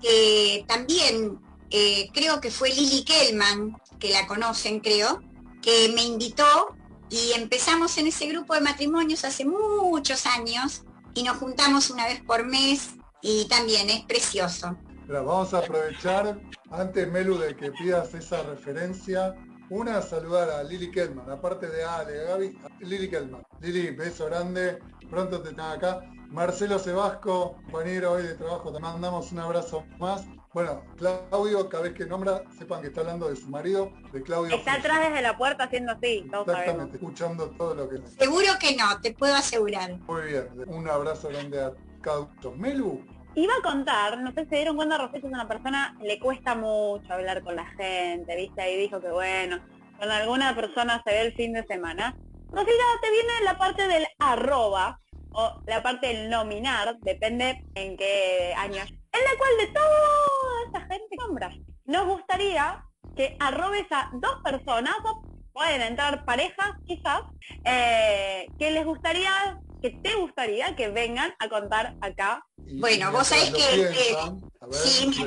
que 0.00 0.64
también 0.66 1.38
eh, 1.70 2.08
creo 2.14 2.40
que 2.40 2.50
fue 2.50 2.70
Lili 2.70 3.04
Kellman, 3.04 3.76
que 3.98 4.10
la 4.10 4.26
conocen 4.26 4.80
creo, 4.80 5.20
que 5.60 5.92
me 5.94 6.02
invitó 6.02 6.74
y 7.10 7.32
empezamos 7.32 7.98
en 7.98 8.06
ese 8.06 8.26
grupo 8.26 8.54
de 8.54 8.62
matrimonios 8.62 9.24
hace 9.24 9.44
muchos 9.44 10.24
años 10.24 10.82
y 11.14 11.24
nos 11.24 11.36
juntamos 11.36 11.90
una 11.90 12.06
vez 12.06 12.22
por 12.22 12.46
mes 12.46 12.90
y 13.20 13.46
también 13.48 13.90
es 13.90 14.00
precioso 14.04 14.78
vamos 15.18 15.52
a 15.54 15.58
aprovechar, 15.58 16.38
antes 16.70 17.10
Melu 17.10 17.36
de 17.38 17.56
que 17.56 17.72
pidas 17.72 18.14
esa 18.14 18.42
referencia, 18.44 19.34
una, 19.70 20.02
saludar 20.02 20.50
a 20.50 20.62
Lili 20.62 20.90
Kelman, 20.90 21.28
aparte 21.30 21.68
de 21.68 21.84
Ale, 21.84 22.24
Gaby, 22.24 22.58
Lili 22.80 23.08
Kelman. 23.08 23.42
Lili, 23.60 23.90
beso 23.90 24.26
grande, 24.26 24.78
pronto 25.08 25.40
te 25.42 25.50
tengo 25.50 25.62
acá. 25.62 26.00
Marcelo 26.28 26.78
Sebasco, 26.78 27.56
compañero 27.64 28.12
hoy 28.12 28.22
de 28.22 28.34
trabajo, 28.34 28.72
te 28.72 28.80
mandamos 28.80 29.32
un 29.32 29.40
abrazo 29.40 29.84
más. 29.98 30.26
Bueno, 30.52 30.82
Claudio, 30.96 31.68
cada 31.68 31.84
vez 31.84 31.94
que 31.94 32.06
nombra, 32.06 32.42
sepan 32.58 32.80
que 32.80 32.88
está 32.88 33.02
hablando 33.02 33.28
de 33.28 33.36
su 33.36 33.48
marido, 33.48 33.92
de 34.12 34.22
Claudio. 34.22 34.56
Está 34.56 34.74
atrás 34.74 35.08
desde 35.08 35.22
la 35.22 35.36
puerta 35.36 35.64
haciendo 35.64 35.92
así. 35.92 36.24
Exactamente, 36.24 36.96
escuchando 36.96 37.50
todo 37.50 37.74
lo 37.74 37.88
que... 37.88 37.98
Seguro 38.18 38.48
que 38.60 38.74
no, 38.74 39.00
te 39.00 39.14
puedo 39.14 39.34
asegurar. 39.34 39.98
Muy 40.00 40.22
bien, 40.22 40.48
un 40.66 40.88
abrazo 40.88 41.28
grande 41.28 41.62
a 41.62 41.72
cada 42.00 42.20
uno. 42.20 42.56
Melu, 42.56 43.04
Iba 43.36 43.54
a 43.54 43.62
contar, 43.62 44.18
no 44.18 44.32
sé 44.32 44.42
si 44.42 44.50
se 44.50 44.56
dieron 44.56 44.74
cuenta, 44.74 44.98
Rosita 44.98 45.18
es 45.18 45.24
una 45.32 45.46
persona, 45.46 45.96
le 46.02 46.18
cuesta 46.18 46.56
mucho 46.56 47.12
hablar 47.12 47.42
con 47.42 47.54
la 47.54 47.66
gente, 47.66 48.34
¿viste? 48.34 48.60
Ahí 48.60 48.76
dijo 48.76 49.00
que 49.00 49.10
bueno, 49.10 49.58
con 50.00 50.10
alguna 50.10 50.56
persona 50.56 51.00
se 51.06 51.12
ve 51.12 51.20
el 51.20 51.34
fin 51.34 51.52
de 51.52 51.64
semana. 51.66 52.16
Rosita, 52.50 52.84
te 53.00 53.10
viene 53.10 53.30
la 53.44 53.56
parte 53.56 53.86
del 53.86 54.04
arroba, 54.18 54.98
o 55.30 55.62
la 55.66 55.80
parte 55.80 56.08
del 56.08 56.28
nominar, 56.28 56.96
depende 57.02 57.64
en 57.76 57.96
qué 57.96 58.52
año, 58.56 58.82
en 58.82 59.24
la 59.24 59.38
cual 59.38 59.50
de 59.60 59.66
toda 59.68 60.68
esa 60.68 60.80
gente 60.88 61.16
nombra. 61.16 61.50
Nos 61.84 62.06
gustaría 62.06 62.84
que 63.14 63.36
arrobes 63.38 63.86
a 63.92 64.10
dos 64.14 64.42
personas, 64.42 64.96
o 65.04 65.22
pueden 65.52 65.82
entrar 65.82 66.24
parejas 66.24 66.72
quizás, 66.84 67.22
eh, 67.64 68.48
que 68.58 68.72
les 68.72 68.84
gustaría 68.84 69.60
que 69.80 69.90
te 69.90 70.14
gustaría 70.16 70.76
que 70.76 70.88
vengan 70.88 71.34
a 71.38 71.48
contar 71.48 71.96
acá. 72.00 72.44
bueno, 72.74 73.10
vos 73.12 73.26
sabés 73.26 73.50
que... 73.50 73.92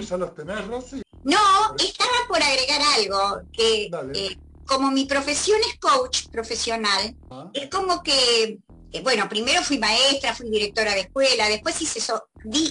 ¿Ya 0.01 0.17
los 0.17 0.35
tenés, 0.35 0.67
Rosy? 0.67 1.01
No, 1.23 1.39
estaba 1.79 2.11
por 2.27 2.41
agregar 2.41 2.81
algo, 2.97 3.41
que 3.51 3.89
eh, 4.13 4.37
como 4.65 4.91
mi 4.91 5.05
profesión 5.05 5.59
es 5.69 5.79
coach 5.79 6.27
profesional, 6.31 7.15
ah. 7.31 7.49
es 7.53 7.69
como 7.69 8.03
que, 8.03 8.59
eh, 8.91 9.01
bueno, 9.01 9.27
primero 9.29 9.63
fui 9.63 9.77
maestra, 9.77 10.35
fui 10.35 10.49
directora 10.49 10.93
de 10.93 11.01
escuela, 11.01 11.47
después 11.47 11.81
hice, 11.81 11.99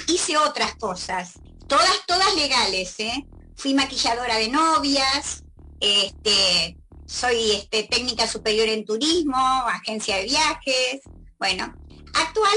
hice 0.06 0.36
otras 0.36 0.74
cosas, 0.76 1.40
todas, 1.66 2.06
todas 2.06 2.34
legales, 2.34 2.94
¿eh? 3.00 3.26
Fui 3.56 3.74
maquilladora 3.74 4.36
de 4.36 4.48
novias, 4.48 5.44
este, 5.80 6.76
soy 7.06 7.52
este, 7.52 7.84
técnica 7.84 8.26
superior 8.26 8.68
en 8.68 8.84
turismo, 8.84 9.36
agencia 9.36 10.16
de 10.16 10.24
viajes, 10.24 11.00
bueno, 11.42 11.74
actual 12.14 12.56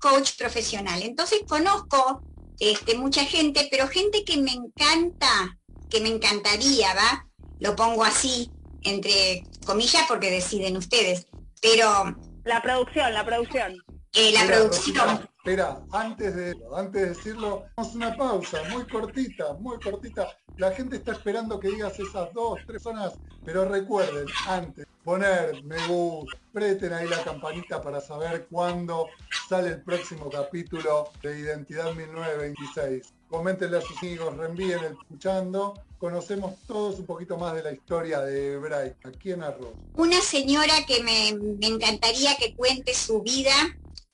coach 0.00 0.32
profesional. 0.36 1.00
Entonces 1.04 1.42
conozco 1.46 2.20
este, 2.58 2.96
mucha 2.96 3.24
gente, 3.24 3.68
pero 3.70 3.86
gente 3.86 4.24
que 4.24 4.36
me 4.38 4.50
encanta, 4.50 5.56
que 5.88 6.00
me 6.00 6.08
encantaría, 6.08 6.92
¿va? 6.94 7.28
Lo 7.60 7.76
pongo 7.76 8.02
así, 8.02 8.50
entre 8.82 9.44
comillas, 9.64 10.02
porque 10.08 10.32
deciden 10.32 10.76
ustedes. 10.76 11.28
Pero... 11.62 12.16
La 12.42 12.60
producción, 12.60 13.14
la 13.14 13.24
producción. 13.24 13.76
Eh, 14.14 14.32
la 14.32 14.46
producción. 14.46 15.30
Espera, 15.44 15.78
antes 15.92 16.34
de, 16.34 16.56
antes 16.74 17.02
de 17.02 17.08
decirlo, 17.08 17.66
vamos 17.76 17.94
una 17.94 18.16
pausa 18.16 18.62
muy 18.70 18.82
cortita, 18.86 19.52
muy 19.60 19.78
cortita. 19.78 20.34
La 20.56 20.70
gente 20.70 20.96
está 20.96 21.12
esperando 21.12 21.60
que 21.60 21.68
digas 21.68 22.00
esas 22.00 22.32
dos, 22.32 22.60
tres 22.66 22.82
zonas, 22.82 23.12
pero 23.44 23.68
recuerden, 23.68 24.24
antes, 24.48 24.86
poner 25.04 25.62
me 25.64 25.76
gusta, 25.86 26.38
preten 26.50 26.94
ahí 26.94 27.06
la 27.06 27.22
campanita 27.22 27.82
para 27.82 28.00
saber 28.00 28.46
cuándo 28.50 29.08
sale 29.46 29.68
el 29.68 29.82
próximo 29.82 30.30
capítulo 30.30 31.10
de 31.22 31.38
Identidad 31.38 31.92
1926. 31.92 33.12
Coméntenle 33.28 33.76
a 33.76 33.80
sus 33.82 33.98
amigos, 33.98 34.34
reenvíen 34.38 34.78
el 34.78 34.92
escuchando. 34.92 35.74
Conocemos 35.98 36.54
todos 36.66 37.00
un 37.00 37.04
poquito 37.04 37.36
más 37.36 37.54
de 37.54 37.64
la 37.64 37.72
historia 37.72 38.20
de 38.20 38.56
Bray. 38.56 38.94
Aquí 39.04 39.32
en 39.32 39.42
Arroz. 39.42 39.74
Una 39.94 40.22
señora 40.22 40.72
que 40.88 41.02
me, 41.02 41.38
me 41.58 41.66
encantaría 41.66 42.34
que 42.36 42.54
cuente 42.54 42.94
su 42.94 43.20
vida 43.20 43.52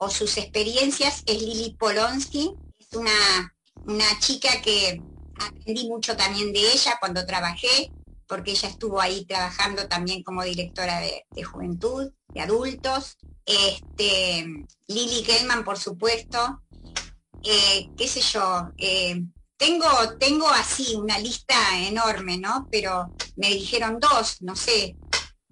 o 0.01 0.09
sus 0.09 0.39
experiencias 0.39 1.23
es 1.27 1.43
Lili 1.43 1.77
Polonsky. 1.79 2.55
Es 2.79 2.97
una, 2.97 3.55
una 3.85 4.19
chica 4.19 4.49
que 4.63 5.01
aprendí 5.39 5.89
mucho 5.89 6.17
también 6.17 6.55
de 6.55 6.61
ella 6.61 6.97
cuando 6.99 7.27
trabajé, 7.27 7.93
porque 8.27 8.53
ella 8.53 8.71
estuvo 8.71 8.99
ahí 8.99 9.27
trabajando 9.27 9.89
también 9.89 10.23
como 10.23 10.43
directora 10.43 11.01
de, 11.01 11.45
juventud, 11.45 12.11
de 12.29 12.41
adultos. 12.41 13.19
Este, 13.45 14.47
Lili 14.89 15.23
Gelman, 15.23 15.65
por 15.65 15.79
supuesto. 15.79 16.63
Eh, 17.43 17.91
qué 17.95 18.09
sé 18.09 18.23
yo, 18.23 18.71
eh, 18.79 19.23
tengo, 19.59 20.17
tengo 20.19 20.49
así 20.49 20.95
una 20.95 21.19
lista 21.19 21.55
enorme, 21.77 22.39
¿no? 22.39 22.69
Pero 22.71 23.13
me 23.37 23.49
dijeron 23.49 23.99
dos, 24.01 24.41
no 24.41 24.57
sé. 24.57 24.97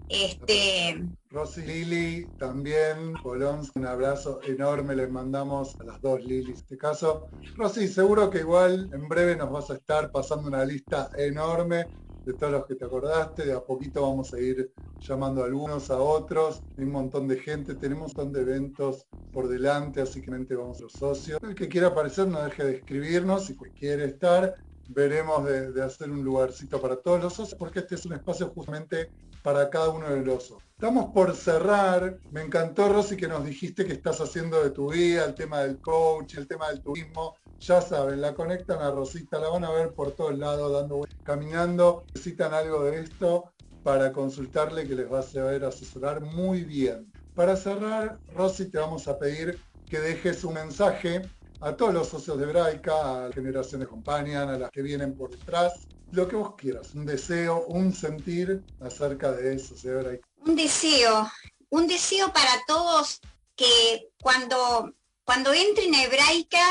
Este, 0.09 1.03
Rosy 1.31 1.61
Lili 1.63 2.33
también, 2.39 3.13
Colón, 3.23 3.61
un 3.75 3.87
abrazo 3.87 4.41
enorme 4.43 4.97
les 4.97 5.11
mandamos 5.11 5.79
a 5.79 5.85
las 5.85 6.01
dos 6.01 6.25
Lili 6.25 6.47
en 6.47 6.53
este 6.53 6.79
caso. 6.79 7.29
Rosy, 7.57 7.87
seguro 7.87 8.31
que 8.31 8.39
igual 8.39 8.89
en 8.93 9.09
breve 9.09 9.37
nos 9.37 9.51
vas 9.51 9.71
a 9.71 9.75
estar 9.75 10.11
pasando 10.11 10.49
una 10.49 10.65
lista 10.65 11.11
enorme 11.17 11.87
de 12.25 12.33
todos 12.33 12.53
los 12.53 12.67
que 12.67 12.77
te 12.77 12.87
acordaste, 12.87 13.45
de 13.45 13.53
a 13.53 13.61
poquito 13.61 14.03
vamos 14.03 14.33
a 14.33 14.41
ir 14.41 14.73
llamando 15.01 15.43
a 15.43 15.47
algunos 15.47 15.91
a 15.91 15.99
otros, 15.99 16.65
hay 16.77 16.85
un 16.85 16.93
montón 16.93 17.29
de 17.29 17.37
gente, 17.37 17.75
tenemos 17.75 18.13
un 18.13 18.25
montón 18.25 18.33
de 18.33 18.51
eventos 18.51 19.07
por 19.31 19.49
delante, 19.49 20.01
así 20.01 20.23
que 20.23 20.31
vamos 20.31 20.81
a 20.81 20.85
los 20.85 20.95
socios. 20.95 21.39
El 21.43 21.55
que 21.55 21.69
quiera 21.69 21.89
aparecer 21.89 22.27
no 22.27 22.43
deje 22.43 22.65
de 22.65 22.77
escribirnos, 22.77 23.47
si 23.47 23.57
quiere 23.57 24.07
estar, 24.07 24.55
veremos 24.89 25.45
de, 25.45 25.83
hacer 25.83 26.11
un 26.11 26.25
lugarcito 26.25 26.81
para 26.81 26.97
todos 26.97 27.23
los 27.23 27.35
socios, 27.35 27.59
porque 27.59 27.81
este 27.81 27.95
es 27.95 28.07
un 28.07 28.15
espacio 28.15 28.49
justamente 28.49 29.11
para 29.43 29.71
cada 29.71 29.91
uno 29.91 30.09
de 30.11 30.25
los 30.25 30.45
socios. 30.45 30.63
Estamos 30.75 31.13
por 31.13 31.35
cerrar. 31.35 32.19
Me 32.31 32.43
encantó, 32.43 32.89
Rosy, 32.89 33.17
que 33.17 33.29
nos 33.29 33.45
dijiste 33.45 33.85
que 33.85 33.93
estás 33.93 34.21
haciendo 34.21 34.63
de 34.63 34.71
tu 34.71 34.93
vida, 34.93 35.25
el 35.25 35.35
tema 35.35 35.61
del 35.61 35.81
coach, 35.81 36.37
el 36.37 36.47
tema 36.47 36.69
del 36.69 36.81
turismo. 36.81 37.35
Ya 37.61 37.81
saben, 37.81 38.21
la 38.21 38.35
conectan 38.35 38.81
a 38.81 38.91
Rosita, 38.91 39.39
la 39.39 39.49
van 39.49 39.65
a 39.65 39.71
ver 39.71 39.93
por 39.93 40.13
todos 40.13 40.39
lados, 40.39 40.73
dando 40.73 41.07
caminando. 41.25 42.05
Necesitan 42.15 42.55
algo 42.55 42.85
de 42.85 43.01
esto 43.01 43.53
para 43.83 44.13
consultarle 44.13 44.87
que 44.87 44.95
les 44.95 45.13
va 45.13 45.21
a 45.21 45.23
saber 45.23 45.65
asesorar 45.65 46.21
muy 46.21 46.63
bien. 46.63 47.11
Para 47.35 47.57
cerrar, 47.57 48.19
Rosy, 48.35 48.71
te 48.71 48.79
vamos 48.79 49.09
a 49.09 49.19
pedir 49.19 49.59
que 49.89 50.01
dejes 50.01 50.45
un 50.45 50.55
mensaje 50.55 51.23
a 51.61 51.77
todos 51.77 51.93
los 51.93 52.09
socios 52.09 52.39
de 52.39 52.47
Braica, 52.47 53.17
a 53.17 53.21
las 53.27 53.35
generaciones 53.35 53.89
que 53.89 53.93
acompañan, 53.93 54.49
a 54.49 54.59
las 54.59 54.71
que 54.71 54.83
vienen 54.83 55.17
por 55.17 55.31
detrás, 55.31 55.73
lo 56.13 56.27
que 56.29 56.37
vos 56.37 56.55
quieras, 56.57 56.95
un 56.95 57.05
deseo, 57.05 57.65
un 57.67 57.93
sentir 57.93 58.63
acerca 58.81 59.33
de 59.33 59.55
eso, 59.55 59.75
Braica. 59.85 60.27
Un 60.39 60.57
deseo, 60.57 61.31
un 61.71 61.87
deseo 61.87 62.33
para 62.33 62.53
todos 62.67 63.21
que 63.57 64.09
cuando, 64.23 64.95
cuando 65.25 65.53
entren 65.53 65.95
a 65.95 66.05
Hebraica 66.05 66.65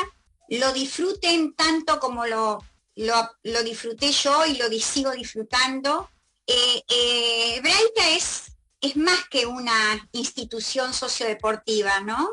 lo 0.50 0.72
disfruten 0.72 1.54
tanto 1.54 2.00
como 2.00 2.26
lo, 2.26 2.64
lo, 2.96 3.64
disfruté 3.64 4.12
yo 4.12 4.46
y 4.46 4.56
lo 4.56 4.70
sigo 4.80 5.12
disfrutando. 5.12 6.10
Eh, 6.48 6.82
eh, 6.88 7.56
Hebraica 7.58 8.10
es, 8.12 8.54
es 8.80 8.96
más 8.96 9.28
que 9.30 9.46
una 9.46 10.10
institución 10.14 10.94
sociodeportiva, 10.94 12.00
¿no? 12.00 12.30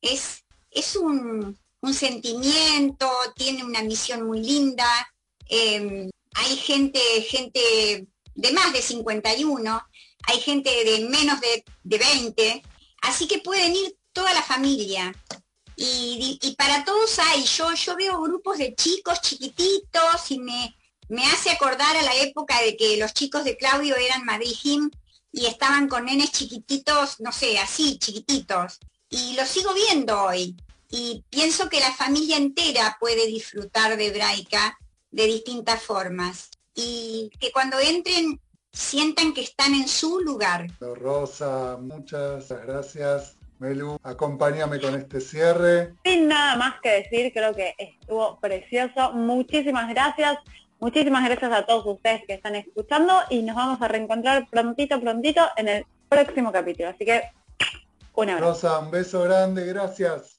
Es, 0.00 0.44
es 0.70 0.96
un, 0.96 1.58
un 1.80 1.94
sentimiento, 1.94 3.10
tiene 3.36 3.64
una 3.64 3.82
misión 3.82 4.26
muy 4.26 4.42
linda. 4.42 4.86
Em, 5.48 6.10
hay 6.34 6.56
gente, 6.56 7.00
gente 7.22 8.06
de 8.34 8.52
más 8.52 8.72
de 8.72 8.82
51, 8.82 9.82
hay 10.24 10.40
gente 10.40 10.70
de 10.84 11.08
menos 11.08 11.40
de, 11.40 11.64
20, 11.84 12.62
así 13.02 13.26
que 13.26 13.38
pueden 13.38 13.74
ir 13.74 13.96
toda 14.12 14.32
la 14.34 14.42
familia. 14.42 15.12
Y, 15.76 16.54
para 16.58 16.84
todos 16.84 17.18
hay, 17.20 17.44
yo, 17.44 17.72
yo 17.72 17.94
veo 17.96 18.20
grupos 18.20 18.58
de 18.58 18.74
chicos 18.74 19.20
chiquititos 19.20 20.30
y 20.30 20.40
me, 20.40 20.76
me 21.08 21.24
hace 21.24 21.50
acordar 21.50 21.96
a 21.96 22.02
la 22.02 22.16
época 22.16 22.60
de 22.62 22.76
que 22.76 22.96
los 22.96 23.14
chicos 23.14 23.44
de 23.44 23.56
Claudio 23.56 23.94
eran 23.96 24.24
Madrid 24.24 24.56
y 25.30 25.46
estaban 25.46 25.88
con 25.88 26.06
nenes 26.06 26.32
chiquititos, 26.32 27.20
no 27.20 27.30
sé, 27.30 27.58
así, 27.60 27.96
chiquititos. 27.98 28.80
Y 29.08 29.34
los 29.34 29.48
sigo 29.48 29.72
viendo 29.72 30.20
hoy 30.20 30.56
y 30.90 31.24
pienso 31.30 31.68
que 31.68 31.80
la 31.80 31.92
familia 31.92 32.36
entera 32.36 32.96
puede 32.98 33.26
disfrutar 33.26 33.96
de 33.96 34.06
hebraica 34.06 34.78
de 35.10 35.26
distintas 35.26 35.82
formas 35.82 36.50
y 36.74 37.30
que 37.40 37.50
cuando 37.52 37.78
entren 37.78 38.40
sientan 38.72 39.32
que 39.32 39.42
están 39.42 39.74
en 39.74 39.88
su 39.88 40.20
lugar. 40.20 40.68
Rosa, 40.80 41.76
muchas 41.80 42.48
gracias. 42.48 43.36
Melu, 43.58 43.98
acompáñame 44.04 44.80
con 44.80 44.94
este 44.94 45.20
cierre. 45.20 45.94
Sin 46.04 46.28
nada 46.28 46.56
más 46.56 46.80
que 46.80 46.90
decir, 46.90 47.32
creo 47.32 47.54
que 47.54 47.74
estuvo 47.76 48.38
precioso. 48.38 49.12
Muchísimas 49.14 49.88
gracias. 49.88 50.38
Muchísimas 50.78 51.24
gracias 51.24 51.52
a 51.52 51.66
todos 51.66 51.84
ustedes 51.86 52.22
que 52.24 52.34
están 52.34 52.54
escuchando 52.54 53.14
y 53.30 53.42
nos 53.42 53.56
vamos 53.56 53.82
a 53.82 53.88
reencontrar 53.88 54.46
prontito, 54.48 55.00
prontito 55.00 55.42
en 55.56 55.68
el 55.68 55.86
próximo 56.08 56.52
capítulo. 56.52 56.90
Así 56.90 57.04
que, 57.04 57.22
una 58.14 58.38
Rosa, 58.38 58.78
un 58.78 58.92
beso 58.92 59.22
grande, 59.22 59.66
gracias. 59.66 60.36